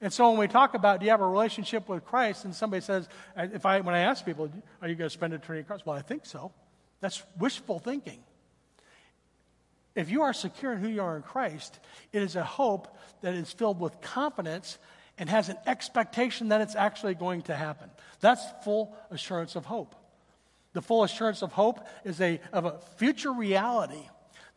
[0.00, 2.82] And so when we talk about do you have a relationship with Christ, and somebody
[2.82, 5.86] says, if I when I ask people, are you going to spend eternity in Christ?
[5.86, 6.52] Well, I think so.
[7.00, 8.20] That's wishful thinking.
[9.94, 11.78] If you are secure in who you are in Christ,
[12.12, 14.78] it is a hope that is filled with confidence
[15.18, 17.90] and has an expectation that it's actually going to happen.
[18.20, 19.94] That's full assurance of hope.
[20.72, 24.08] The full assurance of hope is a, of a future reality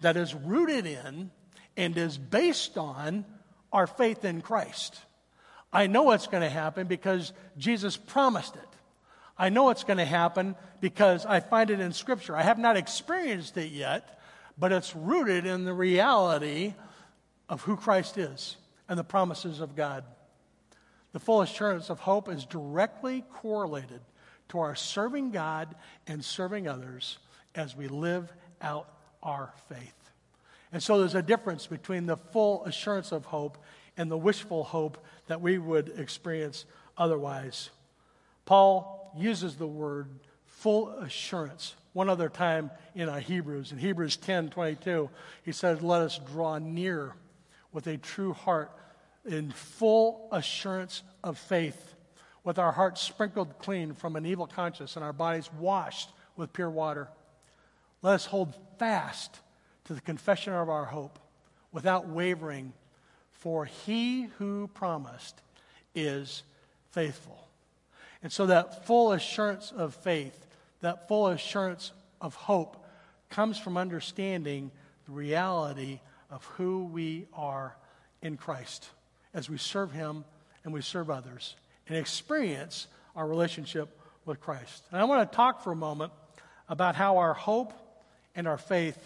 [0.02, 1.32] that is rooted in
[1.78, 3.26] and is based on
[3.72, 5.00] our faith in Christ.
[5.72, 8.62] I know it's going to happen because Jesus promised it.
[9.38, 12.36] I know it's going to happen because I find it in Scripture.
[12.36, 14.20] I have not experienced it yet,
[14.58, 16.74] but it's rooted in the reality
[17.48, 18.58] of who Christ is
[18.90, 20.04] and the promises of God.
[21.12, 24.02] The full assurance of hope is directly correlated
[24.50, 25.76] to our serving God
[26.08, 27.18] and serving others
[27.56, 28.32] as we live
[28.62, 28.88] out
[29.24, 30.12] our faith.
[30.72, 33.58] And so there's a difference between the full assurance of hope
[33.98, 36.66] and the wishful hope that we would experience
[36.98, 37.70] otherwise.
[38.46, 40.08] Paul uses the word
[40.46, 43.72] full assurance one other time in Hebrews.
[43.72, 45.10] In Hebrews 10 22,
[45.44, 47.14] he says, Let us draw near
[47.72, 48.72] with a true heart
[49.30, 51.96] in full assurance of faith,
[52.44, 56.70] with our hearts sprinkled clean from an evil conscience and our bodies washed with pure
[56.70, 57.08] water.
[58.02, 59.40] Let us hold fast
[59.86, 61.20] to the confession of our hope
[61.72, 62.74] without wavering,
[63.30, 65.42] for he who promised
[65.94, 66.42] is
[66.92, 67.48] faithful.
[68.24, 70.48] And so that full assurance of faith
[70.82, 72.86] that full assurance of hope
[73.30, 74.72] comes from understanding
[75.06, 76.00] the reality
[76.32, 77.76] of who we are
[78.22, 78.90] in Christ
[79.34, 80.26] as we serve Him
[80.64, 81.56] and we serve others
[81.88, 84.84] and experience our relationship with Christ.
[84.92, 86.12] And I want to talk for a moment
[86.68, 87.74] about how our hope
[88.36, 88.98] and our faith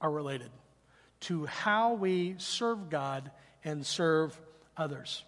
[0.00, 0.50] are related
[1.20, 3.30] to how we serve God
[3.64, 4.38] and serve
[4.76, 5.24] others.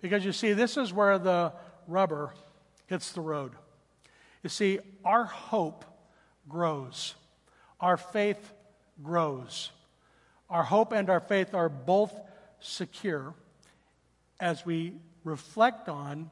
[0.00, 1.52] Because you see, this is where the
[1.88, 2.34] rubber
[2.86, 3.52] hits the road.
[4.42, 5.84] You see, our hope
[6.48, 7.14] grows,
[7.80, 8.52] our faith
[9.02, 9.70] grows.
[10.50, 12.14] Our hope and our faith are both
[12.60, 13.34] secure
[14.42, 16.28] as we reflect on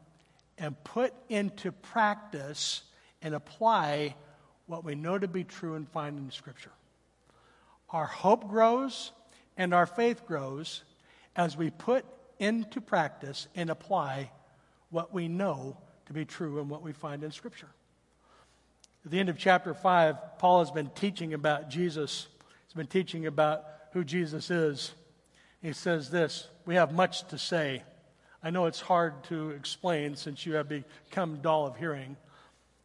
[0.59, 2.83] and put into practice
[3.23, 4.17] and apply
[4.67, 6.73] what we know to be true and find in Scripture.
[7.91, 9.13] Our hope grows
[9.57, 10.83] and our faith grows
[11.37, 12.05] as we put
[12.41, 14.33] into practice and apply
[14.91, 17.71] what we know to be true and what we find in Scripture.
[19.05, 22.27] At the end of chapter 5, Paul has been teaching about Jesus.
[22.67, 24.95] He's been teaching about who Jesus is.
[25.63, 27.85] He says this We have much to say.
[28.43, 32.17] I know it's hard to explain since you have become dull of hearing.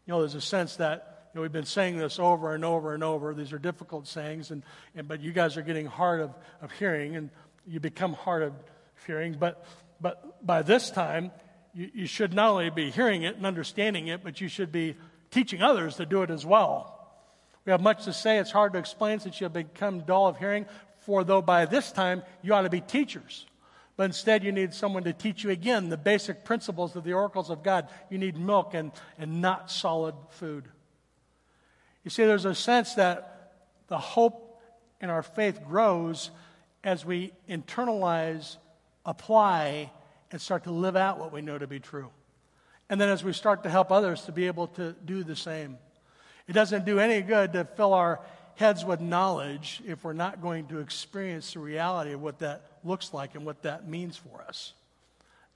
[0.05, 2.93] You know, there's a sense that you know, we've been saying this over and over
[2.93, 3.33] and over.
[3.33, 4.63] These are difficult sayings, and,
[4.95, 7.29] and but you guys are getting hard of, of hearing, and
[7.65, 8.53] you become hard of
[9.05, 9.35] hearing.
[9.39, 9.65] But,
[9.99, 11.31] but by this time,
[11.73, 14.95] you, you should not only be hearing it and understanding it, but you should be
[15.31, 16.91] teaching others to do it as well.
[17.65, 18.37] We have much to say.
[18.37, 20.65] It's hard to explain since you have become dull of hearing.
[20.99, 23.45] For though by this time you ought to be teachers,
[23.97, 27.49] but instead you need someone to teach you again the basic principles of the oracles
[27.49, 27.87] of God.
[28.09, 30.65] You need milk and, and not solid food.
[32.03, 33.53] You see, there's a sense that
[33.87, 34.61] the hope
[35.01, 36.31] in our faith grows
[36.83, 38.57] as we internalize,
[39.05, 39.91] apply,
[40.31, 42.09] and start to live out what we know to be true.
[42.89, 45.77] And then as we start to help others to be able to do the same.
[46.47, 48.19] It doesn't do any good to fill our
[48.55, 53.13] heads with knowledge if we're not going to experience the reality of what that looks
[53.13, 54.73] like and what that means for us.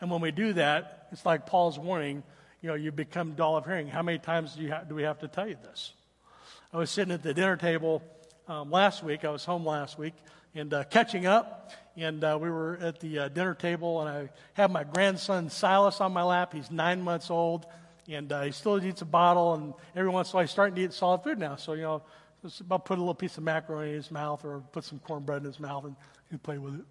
[0.01, 2.23] And when we do that, it's like Paul's warning,
[2.61, 3.87] you know, you become dull of hearing.
[3.87, 5.93] How many times do, ha- do we have to tell you this?
[6.73, 8.01] I was sitting at the dinner table
[8.47, 9.25] um, last week.
[9.25, 10.13] I was home last week
[10.55, 11.71] and uh, catching up.
[11.95, 15.99] And uh, we were at the uh, dinner table, and I have my grandson Silas
[15.99, 16.53] on my lap.
[16.53, 17.65] He's nine months old,
[18.07, 19.53] and uh, he still eats a bottle.
[19.55, 21.57] And every once in a while, he's starting to eat solid food now.
[21.57, 22.01] So, you know,
[22.61, 25.45] about put a little piece of macaroni in his mouth or put some cornbread in
[25.45, 25.95] his mouth and
[26.31, 26.85] he'd play with it.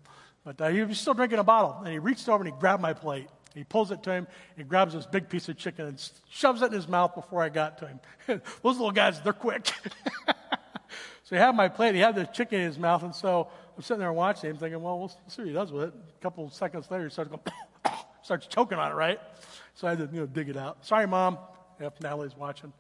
[0.49, 2.81] But uh, he was still drinking a bottle, and he reached over and he grabbed
[2.81, 3.29] my plate.
[3.55, 4.27] He pulls it to him,
[4.57, 7.51] he grabs this big piece of chicken and shoves it in his mouth before I
[7.51, 8.01] got to him.
[8.27, 9.67] Those little guys, they're quick.
[11.25, 13.83] so he had my plate, he had the chicken in his mouth, and so I'm
[13.83, 15.95] sitting there watching him thinking, well, we'll see what he does with it.
[16.19, 17.43] A couple seconds later, he starts going,
[18.23, 19.21] starts choking on it, right?
[19.75, 20.87] So I had to you know, dig it out.
[20.87, 21.37] Sorry, Mom,
[21.79, 22.73] if Natalie's watching.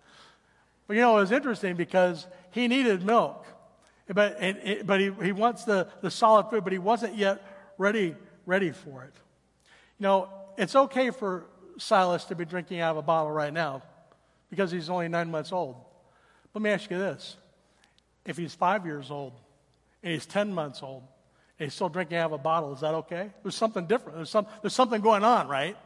[0.86, 3.44] But you know, it was interesting because he needed milk.
[4.06, 7.44] But, and, but he, he wants the, the solid food, but he wasn't yet
[7.78, 8.14] ready,
[8.44, 9.14] ready for it.
[9.98, 11.46] You know, it's okay for
[11.78, 13.82] Silas to be drinking out of a bottle right now
[14.50, 15.76] because he's only nine months old.
[16.52, 17.36] But Let me ask you this.
[18.26, 19.32] If he's five years old
[20.02, 21.04] and he's 10 months old
[21.58, 23.30] and he's still drinking out of a bottle, is that okay?
[23.42, 24.16] There's something different.
[24.16, 25.76] There's, some, there's something going on, right?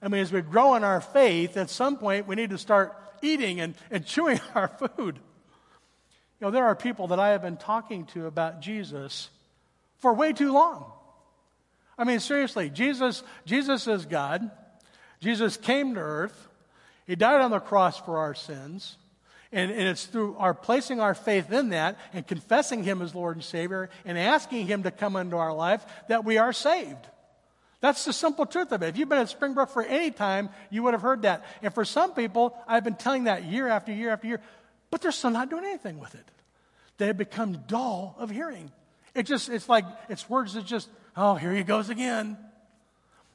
[0.00, 2.96] I mean, as we grow in our faith, at some point we need to start
[3.22, 5.18] eating and, and chewing our food.
[6.40, 9.28] You know, there are people that I have been talking to about Jesus
[9.98, 10.92] for way too long.
[11.98, 14.50] I mean, seriously, Jesus, Jesus is God.
[15.20, 16.48] Jesus came to earth.
[17.06, 18.96] He died on the cross for our sins.
[19.50, 23.36] And, and, it's through our placing our faith in that and confessing Him as Lord
[23.36, 27.06] and Savior and asking Him to come into our life that we are saved.
[27.80, 28.88] That's the simple truth of it.
[28.88, 31.46] If you've been at Springbrook for any time, you would have heard that.
[31.62, 34.40] And for some people, I've been telling that year after year after year,
[34.90, 36.28] but they're still not doing anything with it.
[36.98, 38.70] They have become dull of hearing.
[39.14, 40.88] It just, it's like, it's words that just,
[41.18, 42.38] oh, here he goes again.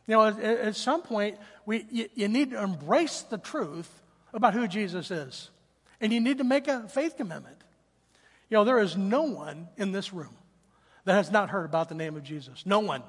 [0.08, 4.02] You know, at, at some point, we, you, you need to embrace the truth
[4.34, 5.50] about who Jesus is.
[6.02, 7.58] And you need to make a faith commitment.
[8.50, 10.36] You know, there is no one in this room
[11.06, 12.66] that has not heard about the name of Jesus.
[12.66, 13.04] No one.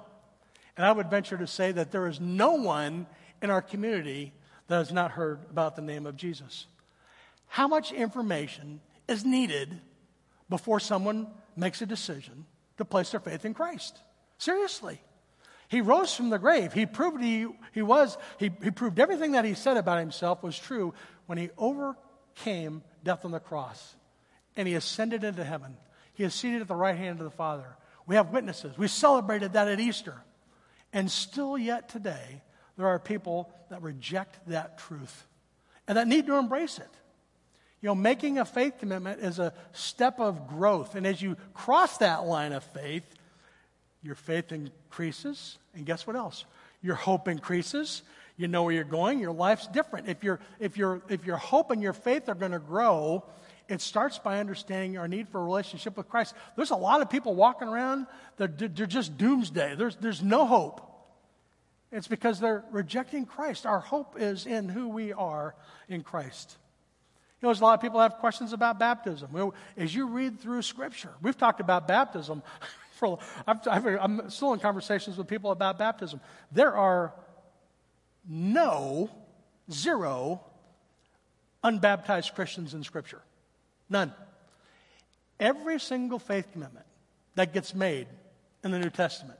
[0.76, 3.06] And I would venture to say that there is no one
[3.42, 4.32] in our community
[4.68, 6.66] that has not heard about the name of Jesus.
[7.46, 9.80] How much information is needed
[10.48, 12.46] before someone makes a decision
[12.78, 13.98] to place their faith in Christ?
[14.38, 15.00] Seriously.
[15.68, 16.72] He rose from the grave.
[16.72, 20.58] He proved he, he was, he, he proved everything that he said about himself was
[20.58, 20.94] true
[21.26, 23.96] when he overcame death on the cross
[24.56, 25.76] and he ascended into heaven.
[26.12, 27.76] He is seated at the right hand of the Father.
[28.06, 28.76] We have witnesses.
[28.78, 30.14] We celebrated that at Easter.
[30.92, 32.42] And still, yet today,
[32.76, 35.26] there are people that reject that truth
[35.88, 36.90] and that need to embrace it.
[37.80, 40.94] You know, making a faith commitment is a step of growth.
[40.94, 43.04] And as you cross that line of faith,
[44.04, 45.58] your faith increases.
[45.74, 46.44] And guess what else?
[46.82, 48.02] Your hope increases.
[48.36, 50.08] You know where you're going, your life's different.
[50.08, 53.24] If, your if, your if your hope and your faith are going to grow,
[53.68, 56.34] it starts by understanding our need for a relationship with Christ.
[56.56, 59.76] There's a lot of people walking around, they're, they're just doomsday.
[59.76, 60.90] There's, there's no hope.
[61.92, 63.66] It's because they're rejecting Christ.
[63.66, 65.54] Our hope is in who we are
[65.88, 66.56] in Christ.
[67.40, 69.28] You know, there's a lot of people have questions about baptism.
[69.32, 72.42] Well, as you read through Scripture, we've talked about baptism.
[73.04, 76.20] For, I've, I've, I'm still in conversations with people about baptism.
[76.52, 77.12] There are
[78.26, 79.10] no,
[79.70, 80.40] zero
[81.62, 83.22] unbaptized Christians in Scripture.
[83.90, 84.12] None.
[85.38, 86.86] Every single faith commitment
[87.34, 88.06] that gets made
[88.62, 89.38] in the New Testament,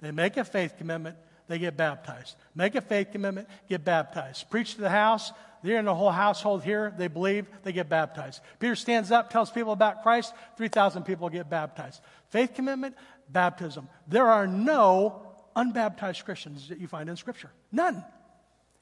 [0.00, 1.16] they make a faith commitment,
[1.48, 2.36] they get baptized.
[2.54, 4.48] Make a faith commitment, get baptized.
[4.48, 5.32] Preach to the house,
[5.64, 8.42] they're in the whole household here, they believe, they get baptized.
[8.58, 12.02] Peter stands up, tells people about Christ, 3,000 people get baptized.
[12.34, 12.96] Faith commitment,
[13.28, 13.88] baptism.
[14.08, 15.22] There are no
[15.54, 17.48] unbaptized Christians that you find in Scripture.
[17.70, 18.04] None.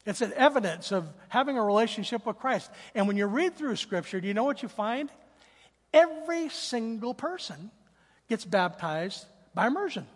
[0.07, 2.71] It's an evidence of having a relationship with Christ.
[2.95, 5.11] And when you read through Scripture, do you know what you find?
[5.93, 7.71] Every single person
[8.27, 10.07] gets baptized by immersion.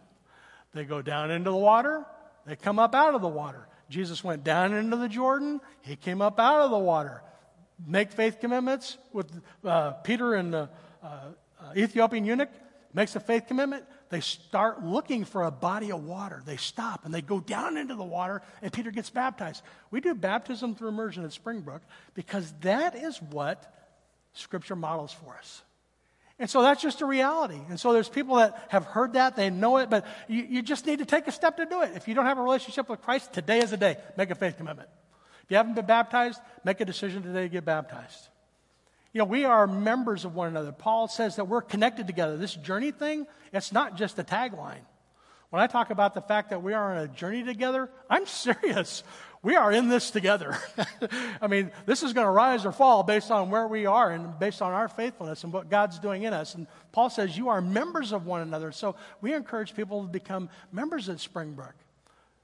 [0.73, 2.07] They go down into the water,
[2.47, 3.69] they come up out of the water.
[3.91, 7.23] Jesus went down into the Jordan, he came up out of the water.
[7.87, 9.31] Make faith commitments with
[9.63, 10.71] uh, Peter and the
[11.03, 12.49] uh, uh, Ethiopian eunuch,
[12.97, 13.85] makes a faith commitment.
[14.09, 16.43] They start looking for a body of water.
[16.47, 19.63] They stop and they go down into the water, and Peter gets baptized.
[19.91, 21.83] We do baptism through immersion at Springbrook
[22.15, 23.73] because that is what
[24.33, 25.63] Scripture models for us.
[26.39, 27.61] And so that's just a reality.
[27.69, 30.87] And so there's people that have heard that, they know it, but you, you just
[30.87, 31.93] need to take a step to do it.
[31.97, 33.97] If you don't have a relationship with Christ, today is the day.
[34.17, 34.89] Make a faith commitment.
[35.45, 38.29] If you haven't been baptized, make a decision today to get baptized.
[39.17, 40.73] You know, we are members of one another.
[40.73, 42.37] Paul says that we're connected together.
[42.37, 44.83] This journey thing, it's not just a tagline.
[45.49, 49.05] When I talk about the fact that we are on a journey together, I'm serious.
[49.43, 50.59] We are in this together.
[51.41, 54.39] I mean, this is going to rise or fall based on where we are and
[54.39, 56.55] based on our faithfulness and what God's doing in us.
[56.55, 58.71] And Paul says, You are members of one another.
[58.71, 61.86] So we encourage people to become members at Springbrook.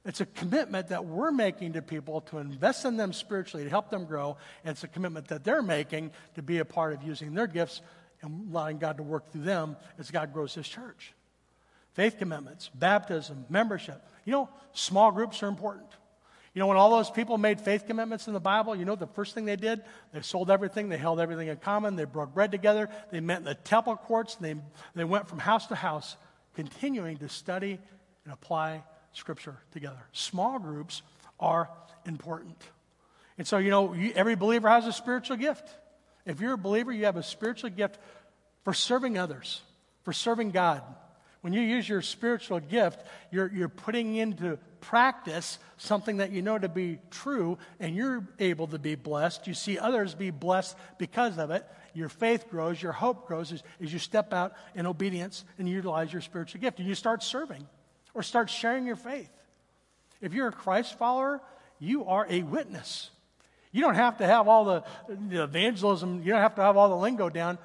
[0.04, 3.88] It's a commitment that we're making to people to invest in them spiritually, to help
[3.88, 4.36] them grow.
[4.64, 7.80] And it's a commitment that they're making to be a part of using their gifts
[8.20, 11.12] and allowing God to work through them as God grows His church.
[11.94, 14.04] Faith commitments, baptism, membership.
[14.24, 15.88] You know, small groups are important.
[16.54, 19.06] You know, when all those people made faith commitments in the Bible, you know the
[19.06, 19.82] first thing they did?
[20.12, 23.44] They sold everything, they held everything in common, they broke bread together, they met in
[23.44, 24.54] the temple courts, they,
[24.94, 26.16] they went from house to house,
[26.54, 27.78] continuing to study
[28.24, 28.82] and apply
[29.12, 30.02] Scripture together.
[30.12, 31.02] Small groups
[31.38, 31.68] are
[32.06, 32.56] important.
[33.38, 35.68] And so, you know, you, every believer has a spiritual gift.
[36.24, 37.98] If you're a believer, you have a spiritual gift
[38.64, 39.60] for serving others,
[40.04, 40.82] for serving God.
[41.40, 46.56] When you use your spiritual gift, you're, you're putting into practice something that you know
[46.56, 49.48] to be true, and you're able to be blessed.
[49.48, 51.66] You see others be blessed because of it.
[51.94, 56.12] Your faith grows, your hope grows as, as you step out in obedience and utilize
[56.12, 57.66] your spiritual gift, and you start serving
[58.14, 59.30] or start sharing your faith.
[60.20, 61.40] If you're a Christ follower,
[61.78, 63.10] you are a witness.
[63.72, 66.88] You don't have to have all the, the evangelism, you don't have to have all
[66.88, 67.58] the lingo down.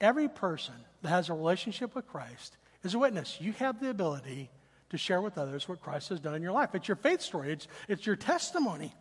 [0.00, 3.38] Every person that has a relationship with Christ is a witness.
[3.40, 4.50] You have the ability
[4.90, 6.74] to share with others what Christ has done in your life.
[6.74, 8.92] It's your faith story, it's, it's your testimony.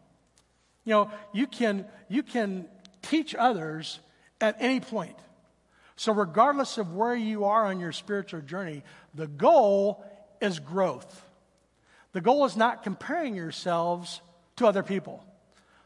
[0.86, 2.68] You know, you can, you can
[3.02, 4.00] teach others
[4.42, 5.16] at any point.
[5.96, 8.84] So, regardless of where you are on your spiritual journey,
[9.14, 10.04] the goal
[10.44, 11.26] is growth.
[12.12, 14.22] The goal is not comparing yourselves
[14.58, 15.26] to other people.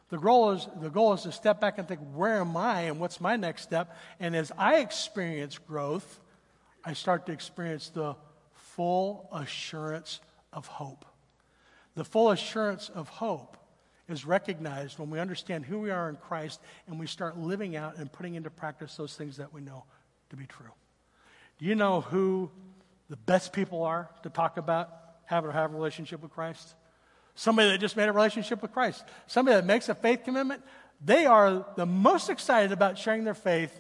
[0.10, 3.00] The goal is, the goal is to step back and think, where am I and
[3.00, 3.96] what's my next step?
[4.20, 6.20] And as I experience growth,
[6.84, 8.16] I start to experience the
[8.54, 10.20] full assurance
[10.54, 11.06] of hope.
[11.96, 13.58] The full assurance of hope
[14.08, 17.98] is recognized when we understand who we are in Christ and we start living out
[17.98, 19.84] and putting into practice those things that we know
[20.30, 20.72] to be true.
[21.60, 22.52] Do you know who
[23.10, 24.90] the best people are to talk about
[25.26, 26.76] having to have a relationship with Christ?
[27.36, 29.04] Somebody that just made a relationship with Christ.
[29.28, 30.64] Somebody that makes a faith commitment.
[31.04, 33.80] They are the most excited about sharing their faith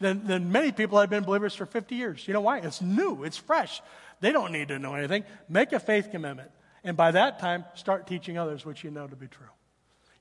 [0.00, 2.26] than, than many people that have been believers for 50 years.
[2.26, 2.58] You know why?
[2.58, 3.82] It's new, it's fresh.
[4.20, 5.24] They don't need to know anything.
[5.48, 6.50] Make a faith commitment.
[6.82, 9.46] And by that time, start teaching others what you know to be true.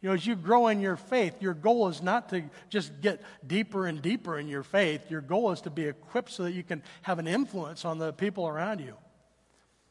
[0.03, 3.23] You know, as you grow in your faith, your goal is not to just get
[3.47, 5.09] deeper and deeper in your faith.
[5.09, 8.11] Your goal is to be equipped so that you can have an influence on the
[8.11, 8.95] people around you.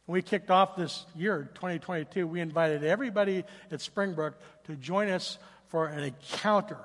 [0.04, 4.34] When we kicked off this year, 2022, we invited everybody at Springbrook
[4.64, 5.38] to join us
[5.68, 6.76] for an encounter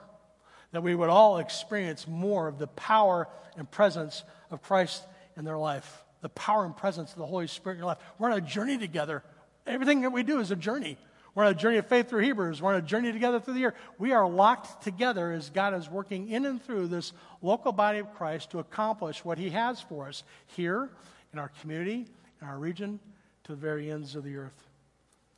[0.71, 5.03] that we would all experience more of the power and presence of Christ
[5.35, 7.97] in their life, the power and presence of the Holy Spirit in your life.
[8.19, 9.21] We're on a journey together.
[9.65, 10.97] Everything that we do is a journey.
[11.37, 12.63] We're on a journey of faith through Hebrews.
[12.63, 13.75] We're on a journey together through the year.
[13.99, 17.13] We are locked together as God is working in and through this
[17.43, 20.89] local body of Christ to accomplish what He has for us here
[21.31, 22.07] in our community,
[22.41, 22.99] in our region,
[23.43, 24.67] to the very ends of the earth.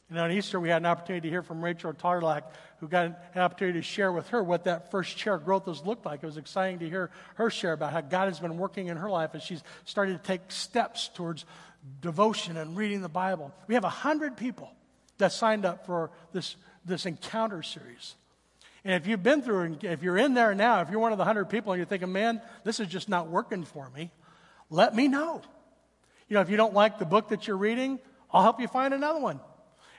[0.09, 2.43] And on Easter, we had an opportunity to hear from Rachel Tarlack,
[2.79, 6.05] who got an opportunity to share with her what that first chair growth has looked
[6.05, 6.23] like.
[6.23, 9.09] It was exciting to hear her share about how God has been working in her
[9.09, 11.43] life as she's started to take steps towards
[11.99, 13.53] devotion and reading the Bible.
[13.67, 14.71] We have 100 people
[15.19, 16.55] that signed up for this,
[16.85, 18.15] this encounter series.
[18.83, 21.23] And if you've been through, if you're in there now, if you're one of the
[21.23, 24.11] 100 people and you're thinking, man, this is just not working for me,
[24.69, 25.41] let me know.
[26.27, 27.99] You know, if you don't like the book that you're reading,
[28.31, 29.39] I'll help you find another one.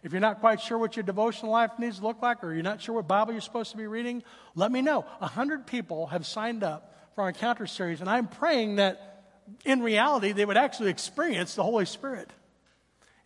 [0.02, 2.62] If you're not quite sure what your devotional life needs to look like, or you're
[2.62, 4.22] not sure what Bible you're supposed to be reading,
[4.54, 5.04] let me know.
[5.20, 9.24] A hundred people have signed up for our encounter series, and I'm praying that
[9.64, 12.30] in reality they would actually experience the Holy Spirit.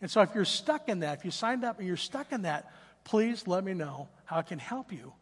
[0.01, 2.43] And so if you're stuck in that, if you signed up and you're stuck in
[2.43, 2.71] that,
[3.03, 5.13] please let me know how I can help you.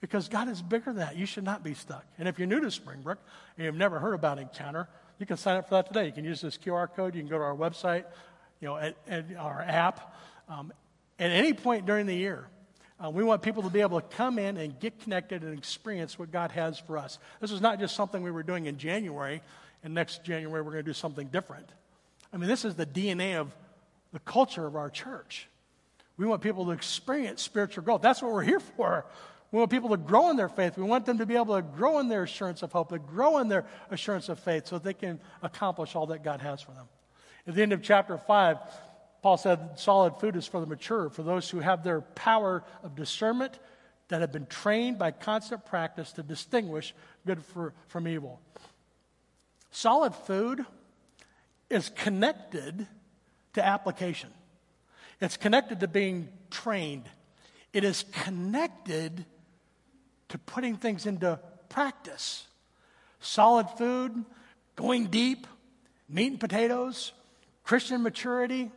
[0.00, 1.16] Because God is bigger than that.
[1.16, 2.04] You should not be stuck.
[2.18, 3.18] And if you're new to Springbrook
[3.56, 6.06] and you've never heard about Encounter, you can sign up for that today.
[6.06, 7.14] You can use this QR code.
[7.14, 8.04] You can go to our website,
[8.60, 10.14] you know, at, at our app.
[10.48, 10.72] Um,
[11.20, 12.48] at any point during the year,
[13.02, 16.18] uh, we want people to be able to come in and get connected and experience
[16.18, 17.18] what God has for us.
[17.40, 19.42] This is not just something we were doing in January,
[19.84, 21.68] and next January we're going to do something different.
[22.32, 23.54] I mean, this is the DNA of
[24.12, 25.48] the culture of our church.
[26.16, 28.02] We want people to experience spiritual growth.
[28.02, 29.06] That's what we're here for.
[29.50, 30.76] We want people to grow in their faith.
[30.76, 33.38] We want them to be able to grow in their assurance of hope, to grow
[33.38, 36.86] in their assurance of faith so they can accomplish all that God has for them.
[37.46, 38.56] At the end of chapter 5,
[39.22, 42.96] Paul said solid food is for the mature, for those who have their power of
[42.96, 43.58] discernment
[44.08, 46.94] that have been trained by constant practice to distinguish
[47.26, 48.40] good for, from evil.
[49.70, 50.64] Solid food
[51.70, 52.86] is connected
[53.54, 54.30] to application.
[55.20, 57.04] It's connected to being trained.
[57.72, 59.24] It is connected
[60.30, 61.38] to putting things into
[61.68, 62.46] practice.
[63.20, 64.24] Solid food,
[64.76, 65.46] going deep,
[66.08, 67.12] meat and potatoes,
[67.64, 68.70] Christian maturity,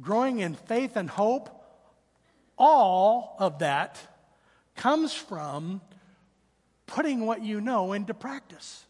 [0.00, 1.50] growing in faith and hope,
[2.56, 3.98] all of that
[4.76, 5.80] comes from
[6.86, 8.84] putting what you know into practice.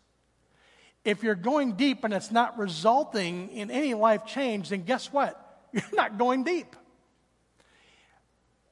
[1.04, 5.36] If you're going deep and it's not resulting in any life change, then guess what?
[5.72, 6.76] You're not going deep.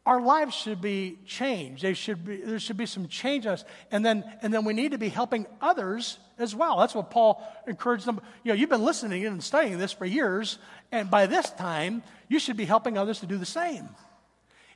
[0.05, 1.83] Our lives should be changed.
[1.83, 3.65] They should be, there should be some change in us.
[3.91, 6.79] And then, and then we need to be helping others as well.
[6.79, 8.21] That's what Paul encouraged them.
[8.43, 10.59] You know, you've been listening and studying this for years,
[10.93, 13.89] and by this time, you should be helping others to do the same.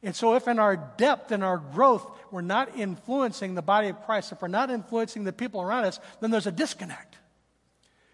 [0.02, 4.02] And so, if in our depth and our growth, we're not influencing the body of
[4.04, 7.11] Christ, if we're not influencing the people around us, then there's a disconnect.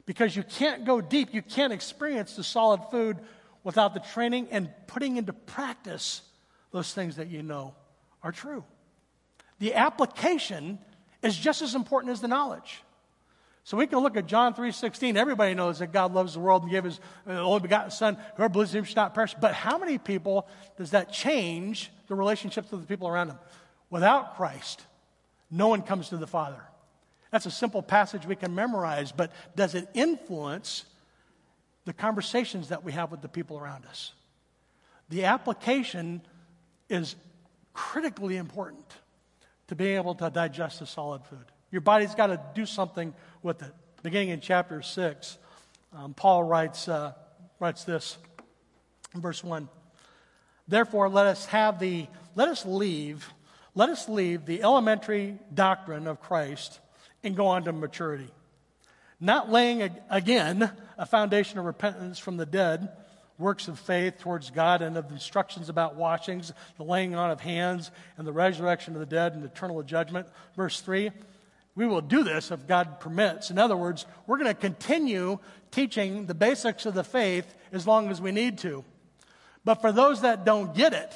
[0.08, 3.18] Because you can't go deep, you can't experience the solid food
[3.62, 6.22] without the training and putting into practice
[6.72, 7.74] those things that you know
[8.22, 8.64] are true.
[9.58, 10.78] The application
[11.22, 12.82] is just as important as the knowledge.
[13.64, 15.16] So we can look at John 3.16.
[15.16, 18.16] Everybody knows that God loves the world and gave his uh, only begotten son.
[18.36, 19.34] Whoever believes in him should not perish.
[19.38, 20.48] But how many people
[20.78, 23.38] does that change the relationships with the people around them?
[23.90, 24.86] Without Christ,
[25.50, 26.62] no one comes to the Father.
[27.30, 30.84] That's a simple passage we can memorize, but does it influence
[31.84, 34.12] the conversations that we have with the people around us?
[35.10, 36.22] The application
[36.88, 37.16] is
[37.72, 38.86] critically important
[39.68, 41.44] to being able to digest the solid food.
[41.70, 43.72] Your body's got to do something with it.
[44.02, 45.38] Beginning in chapter 6,
[45.92, 47.12] um, Paul writes, uh,
[47.60, 48.16] writes this
[49.14, 49.68] in verse 1.
[50.66, 53.32] Therefore, let us have the, let us leave,
[53.74, 56.80] let us leave the elementary doctrine of Christ
[57.28, 58.28] and go on to maturity.
[59.20, 62.88] Not laying a, again a foundation of repentance from the dead
[63.38, 67.92] works of faith towards God and of instructions about washings, the laying on of hands,
[68.16, 70.26] and the resurrection of the dead and eternal judgment.
[70.56, 71.12] Verse 3
[71.78, 73.52] we will do this if God permits.
[73.52, 75.38] In other words, we're going to continue
[75.70, 78.84] teaching the basics of the faith as long as we need to.
[79.64, 81.14] But for those that don't get it,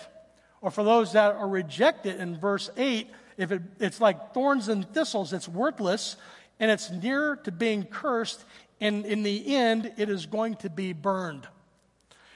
[0.61, 4.89] or for those that are rejected in verse 8, if it, it's like thorns and
[4.93, 6.17] thistles, it's worthless
[6.61, 8.45] and it's near to being cursed,
[8.81, 11.47] and in the end, it is going to be burned.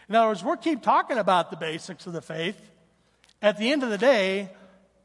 [0.09, 2.61] In other words, we'll keep talking about the basics of the faith.
[3.41, 4.51] At the end of the day,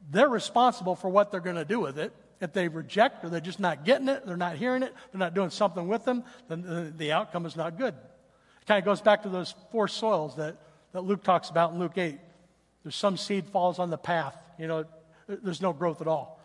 [0.10, 2.14] they're responsible for what they're going to do with it.
[2.40, 5.36] If they reject or they're just not getting it, they're not hearing it, they're not
[5.36, 7.94] doing something with them, then the outcome is not good.
[7.94, 10.58] It kind of goes back to those four soils that,
[10.94, 12.18] that Luke talks about in Luke 8.
[12.84, 14.86] There's some seed falls on the path, you know,
[15.44, 16.40] there's no growth at all.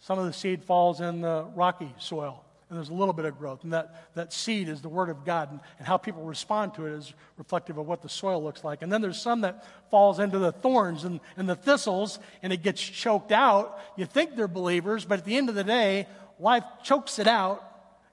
[0.00, 3.38] Some of the seed falls in the rocky soil, and there's a little bit of
[3.38, 3.64] growth.
[3.64, 6.86] And that, that seed is the Word of God, and, and how people respond to
[6.86, 8.80] it is reflective of what the soil looks like.
[8.82, 12.62] And then there's some that falls into the thorns and, and the thistles, and it
[12.62, 13.78] gets choked out.
[13.96, 16.06] You think they're believers, but at the end of the day,
[16.38, 17.62] life chokes it out,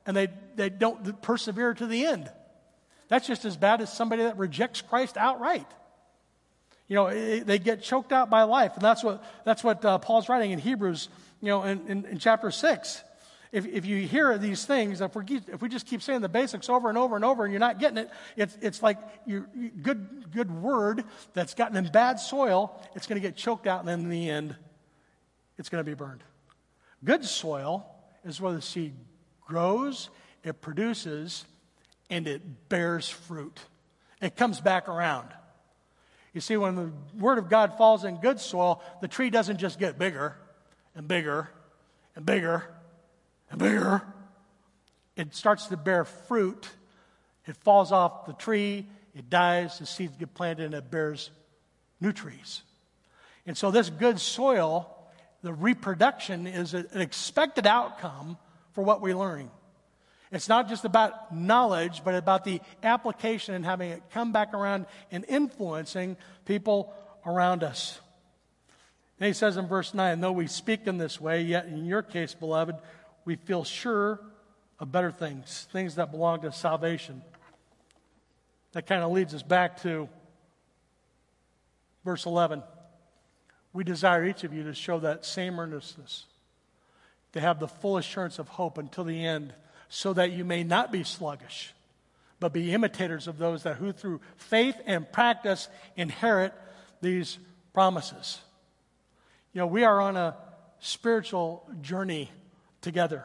[0.05, 2.29] and they, they don't persevere to the end.
[3.07, 5.67] That's just as bad as somebody that rejects Christ outright.
[6.87, 8.73] You know, it, they get choked out by life.
[8.75, 11.09] And that's what, that's what uh, Paul's writing in Hebrews,
[11.41, 13.03] you know, in, in, in chapter 6.
[13.51, 16.69] If, if you hear these things, if we, if we just keep saying the basics
[16.69, 19.45] over and over and over and you're not getting it, it's, it's like you
[19.81, 23.87] good, good word that's gotten in bad soil, it's going to get choked out, and
[23.87, 24.55] then in the end,
[25.57, 26.23] it's going to be burned.
[27.03, 27.85] Good soil
[28.25, 28.93] is where the seed
[29.45, 30.09] grows,
[30.43, 31.45] it produces,
[32.09, 33.59] and it bears fruit.
[34.21, 35.29] It comes back around.
[36.37, 39.79] You see, when the Word of God falls in good soil, the tree doesn't just
[39.79, 40.35] get bigger
[40.93, 41.49] and bigger
[42.15, 42.63] and bigger
[43.49, 44.03] and bigger.
[45.15, 46.69] It starts to bear fruit.
[47.47, 48.85] It falls off the tree,
[49.15, 51.31] it dies, the seeds get planted, and it bears
[51.99, 52.61] new trees.
[53.47, 54.95] And so, this good soil,
[55.41, 58.37] the reproduction, is an expected outcome
[58.73, 59.49] for what we're learning.
[60.31, 64.85] It's not just about knowledge, but about the application and having it come back around
[65.11, 66.93] and influencing people
[67.25, 67.99] around us.
[69.19, 72.01] And he says in verse 9, though we speak in this way, yet in your
[72.01, 72.75] case, beloved,
[73.25, 74.19] we feel sure
[74.79, 77.21] of better things, things that belong to salvation.
[78.73, 80.07] That kind of leads us back to
[82.05, 82.61] verse 11.
[83.73, 86.25] We desire each of you to show that same earnestness,
[87.33, 89.53] to have the full assurance of hope until the end
[89.89, 91.73] so that you may not be sluggish,
[92.39, 96.53] but be imitators of those that who through faith and practice inherit
[97.01, 97.37] these
[97.73, 98.39] promises.
[99.53, 100.35] You know, we are on a
[100.79, 102.29] spiritual journey
[102.81, 103.23] together.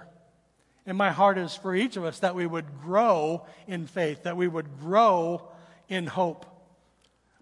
[0.86, 4.36] And my heart is for each of us that we would grow in faith, that
[4.36, 5.48] we would grow
[5.88, 6.46] in hope.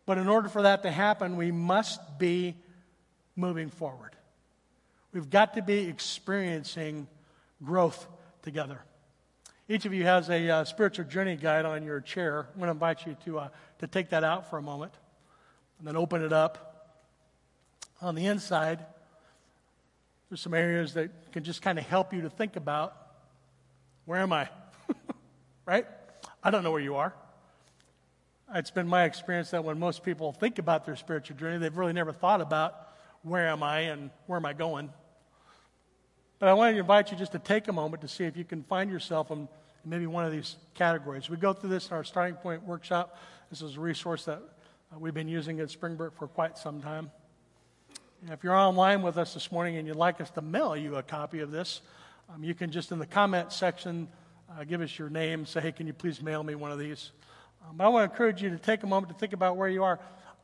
[0.06, 2.56] But in order for that to happen, we must be
[3.36, 4.16] moving forward.
[5.12, 7.06] We've got to be experiencing
[7.62, 8.06] growth
[8.42, 8.80] together.
[9.70, 12.48] Each of you has a uh, spiritual journey guide on your chair.
[12.52, 13.48] I'm going to invite you to, uh,
[13.78, 14.92] to take that out for a moment
[15.78, 16.98] and then open it up.
[18.02, 18.84] On the inside,
[20.28, 22.96] there's some areas that can just kind of help you to think about
[24.06, 24.48] where am I?
[25.66, 25.86] right?
[26.42, 27.14] I don't know where you are.
[28.52, 31.92] It's been my experience that when most people think about their spiritual journey, they've really
[31.92, 32.74] never thought about
[33.22, 34.90] where am I and where am I going.
[36.40, 38.44] But I want to invite you just to take a moment to see if you
[38.44, 39.46] can find yourself in
[39.84, 41.28] maybe one of these categories.
[41.28, 43.18] We go through this in our starting point workshop.
[43.50, 44.38] This is a resource that
[44.90, 47.10] uh, we've been using at Springbrook for quite some time.
[48.30, 51.02] If you're online with us this morning and you'd like us to mail you a
[51.02, 51.82] copy of this,
[52.34, 54.08] um, you can just in the comment section
[54.50, 57.10] uh, give us your name, say, hey, can you please mail me one of these?
[57.68, 59.84] Um, I want to encourage you to take a moment to think about where you
[59.84, 60.00] are.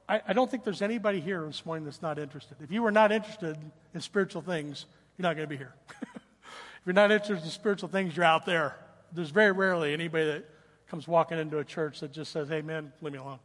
[0.06, 2.58] I, I don't think there's anybody here this morning that's not interested.
[2.60, 3.56] If you were not interested
[3.94, 4.84] in spiritual things,
[5.16, 5.74] you're not going to be here.
[6.14, 8.76] if you're not interested in spiritual things, you're out there.
[9.12, 10.44] There's very rarely anybody that
[10.88, 13.38] comes walking into a church that just says, hey, man, leave me alone.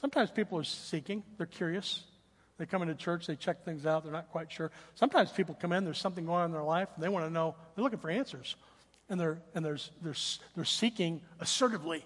[0.00, 2.04] Sometimes people are seeking, they're curious.
[2.58, 4.70] They come into church, they check things out, they're not quite sure.
[4.94, 7.32] Sometimes people come in, there's something going on in their life, and they want to
[7.32, 8.56] know, they're looking for answers.
[9.08, 10.14] And they're, and there's, they're,
[10.54, 12.04] they're seeking assertively.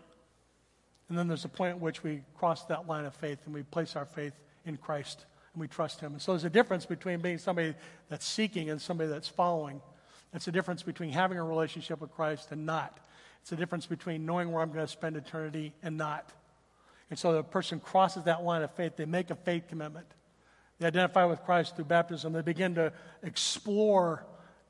[1.09, 3.65] And then there's a point at which we cross that line of faith and we
[3.65, 4.33] place our faith
[4.65, 6.13] in Christ and we trust Him.
[6.13, 7.75] And so there's a difference between being somebody
[8.09, 9.81] that's seeking and somebody that's following.
[10.35, 12.99] It's a difference between having a relationship with Christ and not.
[13.41, 16.31] It's a difference between knowing where I'm going to spend eternity and not.
[17.11, 18.97] And so the person crosses that line of faith.
[18.97, 20.07] They make a faith commitment.
[20.79, 22.33] They identify with Christ through baptism.
[22.33, 22.93] They begin to
[23.23, 24.25] explore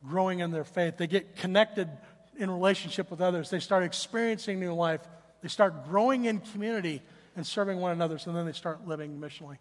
[0.06, 0.98] growing in their faith.
[0.98, 1.88] They get connected
[2.36, 3.48] in relationship with others.
[3.48, 5.00] They start experiencing new life.
[5.40, 7.00] They start growing in community
[7.36, 8.18] and serving one another.
[8.18, 9.58] So then they start living missionally.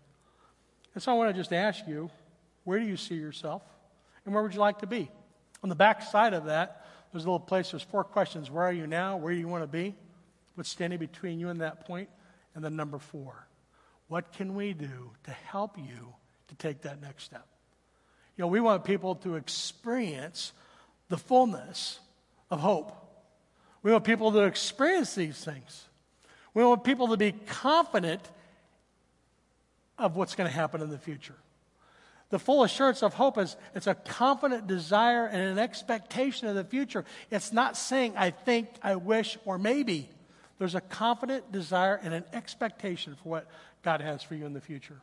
[0.94, 2.10] And so I want to just ask you
[2.64, 3.62] where do you see yourself?
[4.26, 5.10] And where would you like to be?
[5.64, 8.50] On the back side of that, there's a little place, there's four questions.
[8.50, 9.18] Where are you now?
[9.18, 9.96] Where do you want to be?
[10.56, 12.10] What's standing between you and that point?
[12.56, 13.48] And then number four,
[14.08, 16.14] what can we do to help you
[16.48, 17.46] to take that next step?
[18.38, 20.54] You know, we want people to experience
[21.10, 22.00] the fullness
[22.50, 22.96] of hope.
[23.84, 25.86] We want people to experience these things.
[26.54, 28.22] We want people to be confident
[29.98, 31.36] of what's going to happen in the future.
[32.30, 36.64] The full assurance of hope is it's a confident desire and an expectation of the
[36.64, 37.06] future.
[37.30, 40.10] It's not saying, I think, I wish, or maybe.
[40.58, 43.48] There's a confident desire and an expectation for what
[43.84, 45.00] God has for you in the future.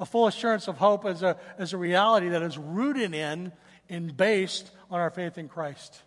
[0.00, 3.52] A full assurance of hope is a, is a reality that is rooted in
[3.88, 6.02] and based on our faith in Christ.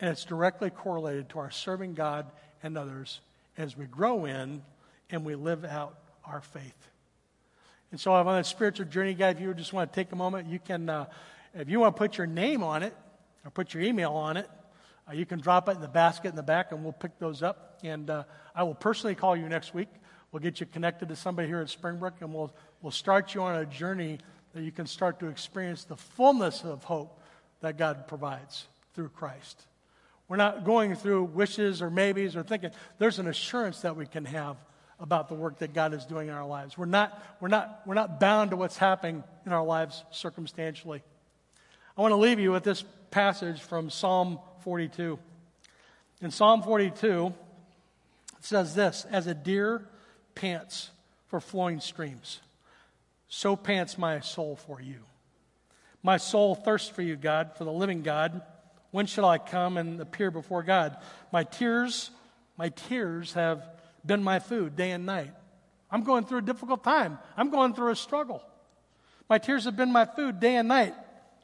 [0.00, 2.26] And it's directly correlated to our serving God
[2.62, 3.20] and others
[3.56, 4.62] as we grow in
[5.08, 6.89] and we live out our faith.
[7.90, 10.48] And so, on a spiritual journey guide, if you just want to take a moment,
[10.48, 11.06] you can, uh,
[11.54, 12.94] if you want to put your name on it
[13.44, 14.48] or put your email on it,
[15.08, 17.42] uh, you can drop it in the basket in the back and we'll pick those
[17.42, 17.80] up.
[17.82, 18.24] And uh,
[18.54, 19.88] I will personally call you next week.
[20.30, 23.56] We'll get you connected to somebody here at Springbrook and we'll, we'll start you on
[23.56, 24.18] a journey
[24.54, 27.20] that you can start to experience the fullness of hope
[27.60, 29.66] that God provides through Christ.
[30.28, 32.70] We're not going through wishes or maybes or thinking.
[32.98, 34.56] There's an assurance that we can have
[35.00, 36.76] about the work that God is doing in our lives.
[36.76, 41.02] We're not, we're not, we're not bound to what's happening in our lives circumstantially.
[41.96, 45.18] I want to leave you with this passage from Psalm 42.
[46.22, 47.32] In Psalm 42,
[48.38, 49.86] it says this As a deer
[50.34, 50.90] pants
[51.28, 52.40] for flowing streams,
[53.28, 55.00] so pants my soul for you.
[56.02, 58.42] My soul thirsts for you, God, for the living God.
[58.90, 60.96] When shall I come and appear before God?
[61.32, 62.10] My tears,
[62.56, 63.64] my tears have
[64.04, 65.32] been my food day and night.
[65.90, 67.18] I'm going through a difficult time.
[67.36, 68.42] I'm going through a struggle.
[69.28, 70.94] My tears have been my food day and night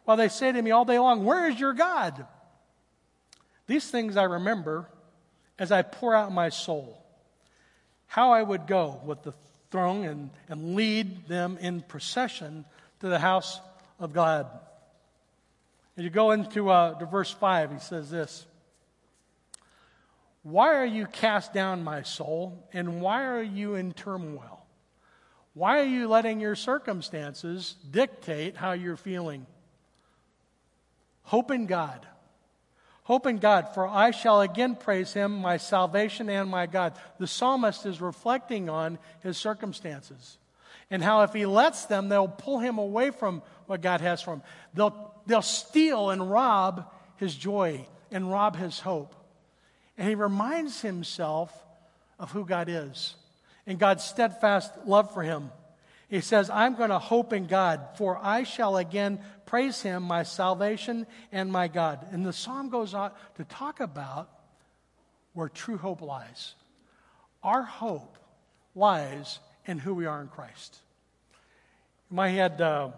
[0.04, 2.26] while they say to me all day long, Where is your God?
[3.66, 4.88] These things I remember
[5.58, 7.02] as I pour out my soul.
[8.06, 9.34] How I would go with the
[9.70, 12.64] throng and, and lead them in procession
[13.00, 13.60] to the house
[13.98, 14.46] of God.
[15.96, 18.46] As you go into uh, to verse 5, he says this
[20.46, 24.64] Why are you cast down, my soul, and why are you in turmoil?
[25.54, 29.46] Why are you letting your circumstances dictate how you're feeling?
[31.24, 32.06] Hope in God.
[33.02, 36.92] Hope in God, for I shall again praise him, my salvation and my God.
[37.18, 40.38] The psalmist is reflecting on his circumstances
[40.92, 44.34] and how if he lets them, they'll pull him away from what God has for
[44.34, 44.42] him.
[44.74, 49.15] They'll, they'll steal and rob his joy and rob his hope.
[49.98, 51.52] And he reminds himself
[52.18, 53.14] of who God is
[53.66, 55.50] and God's steadfast love for him.
[56.08, 60.22] He says, I'm going to hope in God, for I shall again praise him, my
[60.22, 62.06] salvation and my God.
[62.12, 64.30] And the psalm goes on to talk about
[65.32, 66.54] where true hope lies.
[67.42, 68.16] Our hope
[68.74, 70.78] lies in who we are in Christ.
[72.10, 72.90] In my head, uh,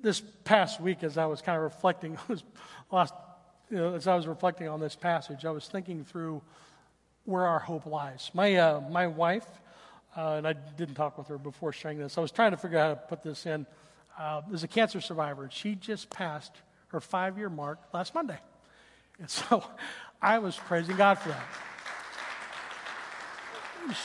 [0.00, 2.16] this past week, as I was kind of reflecting,
[2.92, 3.14] last,
[3.70, 6.42] you know, as I was reflecting on this passage, I was thinking through
[7.24, 8.30] where our hope lies.
[8.34, 9.46] My, uh, my wife,
[10.16, 12.78] uh, and I didn't talk with her before sharing this, I was trying to figure
[12.78, 13.64] out how to put this in,
[14.18, 15.48] uh, is a cancer survivor.
[15.52, 16.52] She just passed
[16.88, 18.38] her five year mark last Monday.
[19.20, 19.62] And so
[20.20, 21.46] I was praising God for that.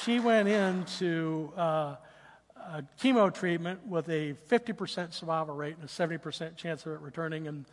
[0.03, 1.95] She went into uh,
[3.01, 7.47] chemo treatment with a 50% survival rate and a 70% chance of it returning.
[7.47, 7.65] And,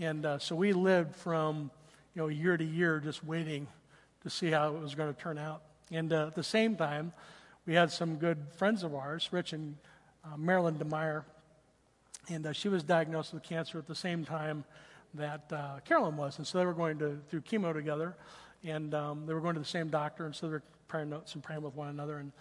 [0.00, 1.70] and uh, so we lived from
[2.14, 3.68] you know, year to year just waiting
[4.22, 5.62] to see how it was going to turn out.
[5.92, 7.12] And uh, at the same time,
[7.66, 9.76] we had some good friends of ours, Rich and
[10.24, 11.24] uh, Marilyn DeMeyer,
[12.28, 14.64] and uh, she was diagnosed with cancer at the same time
[15.14, 16.38] that uh, Carolyn was.
[16.38, 18.16] And so they were going to through chemo together,
[18.64, 21.34] and um, they were going to the same doctor, and so they were comparing notes
[21.34, 22.18] and praying with one another.
[22.18, 22.32] And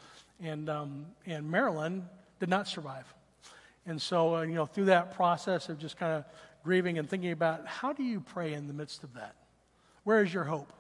[0.41, 2.07] and, um, and Marilyn
[2.40, 3.14] did not survive.
[3.86, 6.26] And so, uh, you know, through that process of just kind of
[6.64, 9.36] grieving and thinking about how do you pray in the midst of that?
[10.03, 10.72] Where is your hope?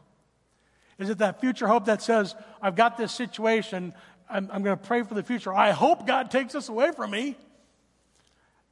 [0.97, 3.93] Is it that future hope that says, I've got this situation,
[4.29, 5.53] I'm, I'm going to pray for the future.
[5.53, 7.37] I hope God takes this away from me.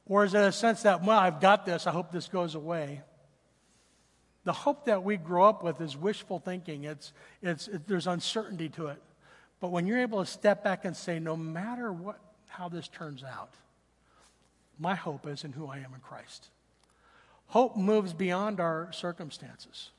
[0.06, 3.02] Or is it a sense that, well, I've got this, I hope this goes away?
[4.44, 6.84] The hope that we grow up with is wishful thinking.
[6.84, 7.12] It's,
[7.42, 9.02] it's, it, there's uncertainty to it.
[9.60, 13.24] But when you're able to step back and say, no matter what, how this turns
[13.24, 13.52] out,
[14.78, 16.48] my hope is in who I am in Christ.
[17.48, 19.90] Hope moves beyond our circumstances.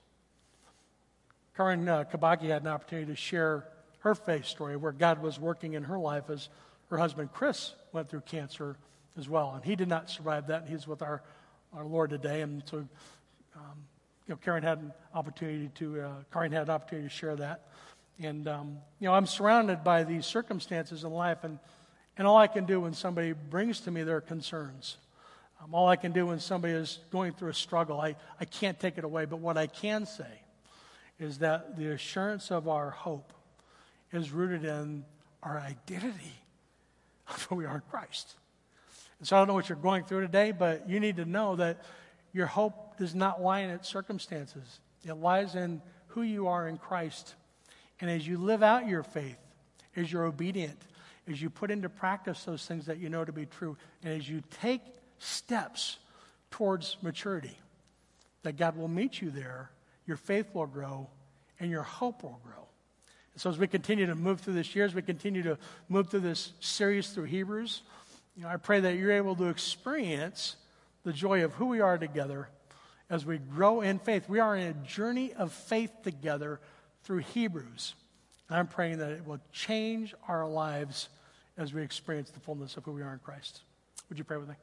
[1.56, 3.66] Karen uh, Kabaki had an opportunity to share
[4.00, 6.50] her faith story where God was working in her life as
[6.90, 8.78] her husband Chris went through cancer
[9.18, 9.54] as well.
[9.56, 10.68] And he did not survive that.
[10.68, 11.22] He's with our,
[11.74, 12.42] our Lord today.
[12.42, 12.78] And so,
[13.56, 13.76] um,
[14.28, 17.66] you know, Karen had an opportunity to, uh, Karen had an opportunity to share that.
[18.20, 21.58] And, um, you know, I'm surrounded by these circumstances in life, and,
[22.18, 24.98] and all I can do when somebody brings to me their concerns,
[25.62, 28.80] um, all I can do when somebody is going through a struggle, I, I can't
[28.80, 29.26] take it away.
[29.26, 30.42] But what I can say
[31.20, 33.34] is that the assurance of our hope
[34.12, 35.04] is rooted in
[35.44, 36.34] our identity
[37.30, 38.36] of who we are in Christ.
[39.20, 41.58] And so I don't know what you're going through today, but you need to know
[41.58, 41.84] that
[42.32, 44.80] your hope does not lie in its circumstances.
[45.06, 47.36] It lies in who you are in Christ.
[48.00, 49.38] And as you live out your faith,
[49.96, 50.80] as you're obedient,
[51.28, 54.30] as you put into practice those things that you know to be true, and as
[54.30, 54.82] you take
[55.20, 55.98] steps
[56.52, 57.58] towards maturity,
[58.44, 59.70] that God will meet you there,
[60.06, 61.08] your faith will grow
[61.60, 62.66] and your hope will grow.
[63.34, 66.10] And so as we continue to move through this year, as we continue to move
[66.10, 67.82] through this series through Hebrews,
[68.36, 70.56] you know, I pray that you're able to experience
[71.04, 72.50] the joy of who we are together
[73.10, 74.30] as we grow in faith.
[74.30, 76.60] We are in a journey of faith together
[77.04, 77.96] through Hebrews.
[78.48, 81.10] And I'm praying that it will change our lives
[81.58, 83.62] as we experience the fullness of who we are in Christ.
[84.10, 84.56] Would you pray with me?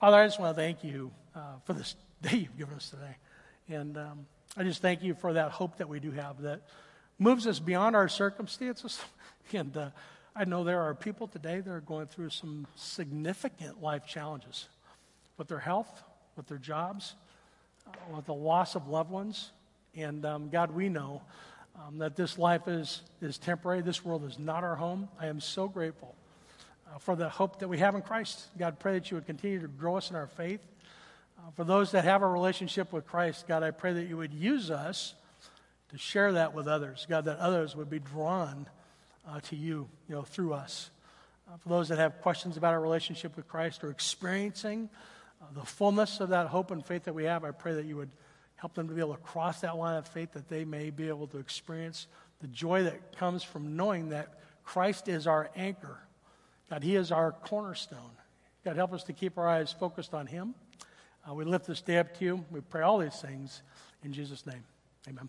[0.00, 3.16] Father, I just want to thank you uh, for this day you've given us today.
[3.68, 6.62] And um, I just thank you for that hope that we do have that
[7.18, 9.00] moves us beyond our circumstances.
[9.52, 9.90] And uh,
[10.36, 14.68] I know there are people today that are going through some significant life challenges
[15.36, 16.04] with their health,
[16.36, 17.16] with their jobs,
[17.84, 19.50] uh, with the loss of loved ones.
[19.96, 21.20] And um, God, we know
[21.74, 23.82] um, that this life is, is temporary.
[23.82, 25.08] This world is not our home.
[25.18, 26.14] I am so grateful
[26.98, 28.46] for the hope that we have in Christ.
[28.58, 30.60] God, pray that you would continue to grow us in our faith.
[31.38, 34.34] Uh, for those that have a relationship with Christ, God, I pray that you would
[34.34, 35.14] use us
[35.90, 37.06] to share that with others.
[37.08, 38.66] God, that others would be drawn
[39.28, 40.90] uh, to you, you know, through us.
[41.48, 44.88] Uh, for those that have questions about our relationship with Christ or experiencing
[45.40, 47.96] uh, the fullness of that hope and faith that we have, I pray that you
[47.96, 48.10] would
[48.56, 51.08] help them to be able to cross that line of faith, that they may be
[51.08, 52.06] able to experience
[52.40, 55.98] the joy that comes from knowing that Christ is our anchor.
[56.70, 58.12] God, He is our cornerstone.
[58.64, 60.54] God, help us to keep our eyes focused on Him.
[61.28, 62.44] Uh, we lift this day up to you.
[62.50, 63.62] We pray all these things
[64.04, 64.62] in Jesus' name.
[65.08, 65.28] Amen.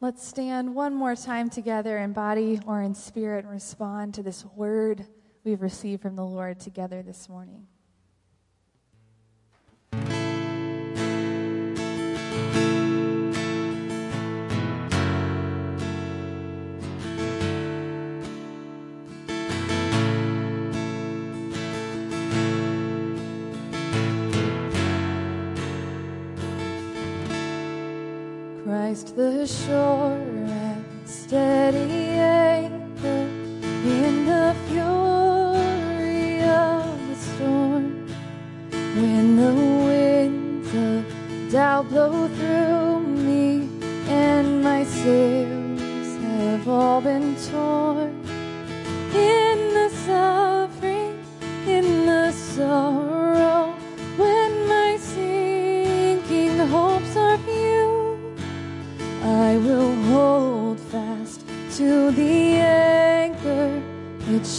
[0.00, 4.44] Let's stand one more time together in body or in spirit and respond to this
[4.44, 5.06] word
[5.44, 7.66] we've received from the Lord together this morning.
[29.18, 32.47] The shore and steady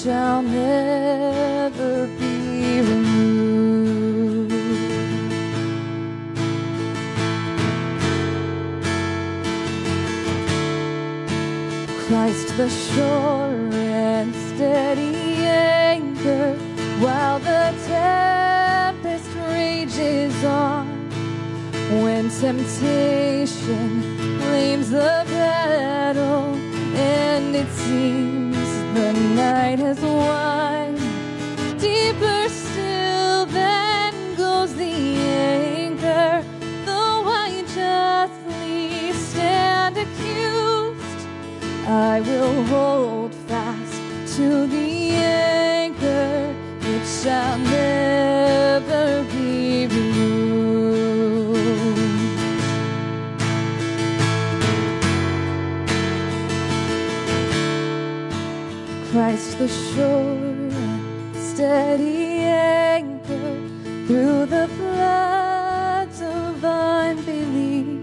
[0.09, 4.51] shall never be removed.
[12.07, 16.55] Christ the sure and steady anchor,
[17.03, 20.87] while the tempest rages on.
[22.01, 23.89] When temptation
[24.39, 26.55] claims the battle
[26.95, 28.28] and it seems
[29.69, 30.03] night has
[60.01, 63.67] And steady anchor
[64.07, 67.99] through the floods of unbelief.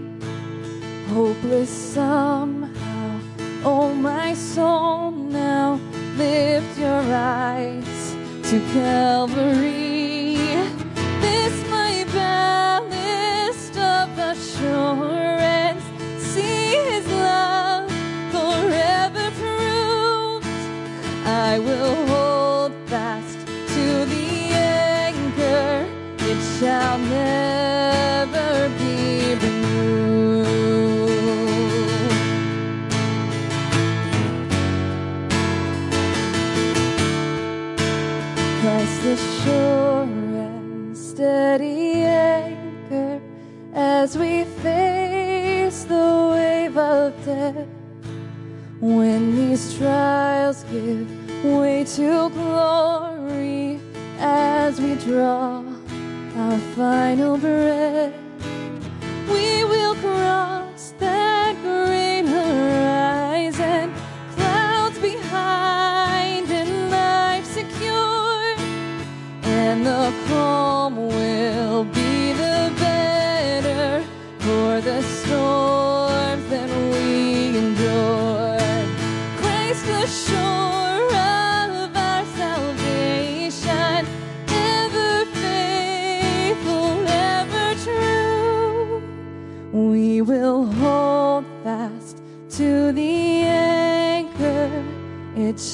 [1.09, 3.19] Hopeless somehow,
[3.63, 5.79] oh my soul, now
[6.17, 9.66] lift your eyes to Calvary.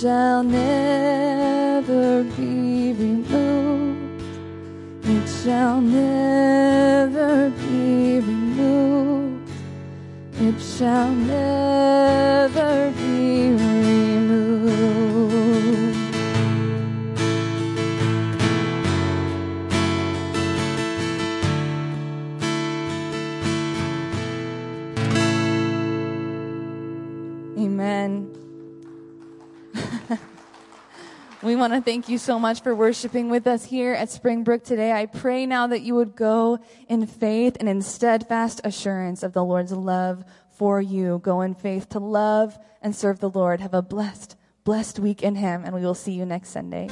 [0.04, 1.03] shall never
[31.70, 34.92] want to thank you so much for worshiping with us here at Springbrook today.
[34.92, 36.60] I pray now that you would go
[36.90, 40.26] in faith and in steadfast assurance of the Lord's love
[40.58, 41.22] for you.
[41.24, 43.62] Go in faith to love and serve the Lord.
[43.62, 44.36] Have a blessed,
[44.66, 46.90] blessed week in Him, and we will see you next Sunday.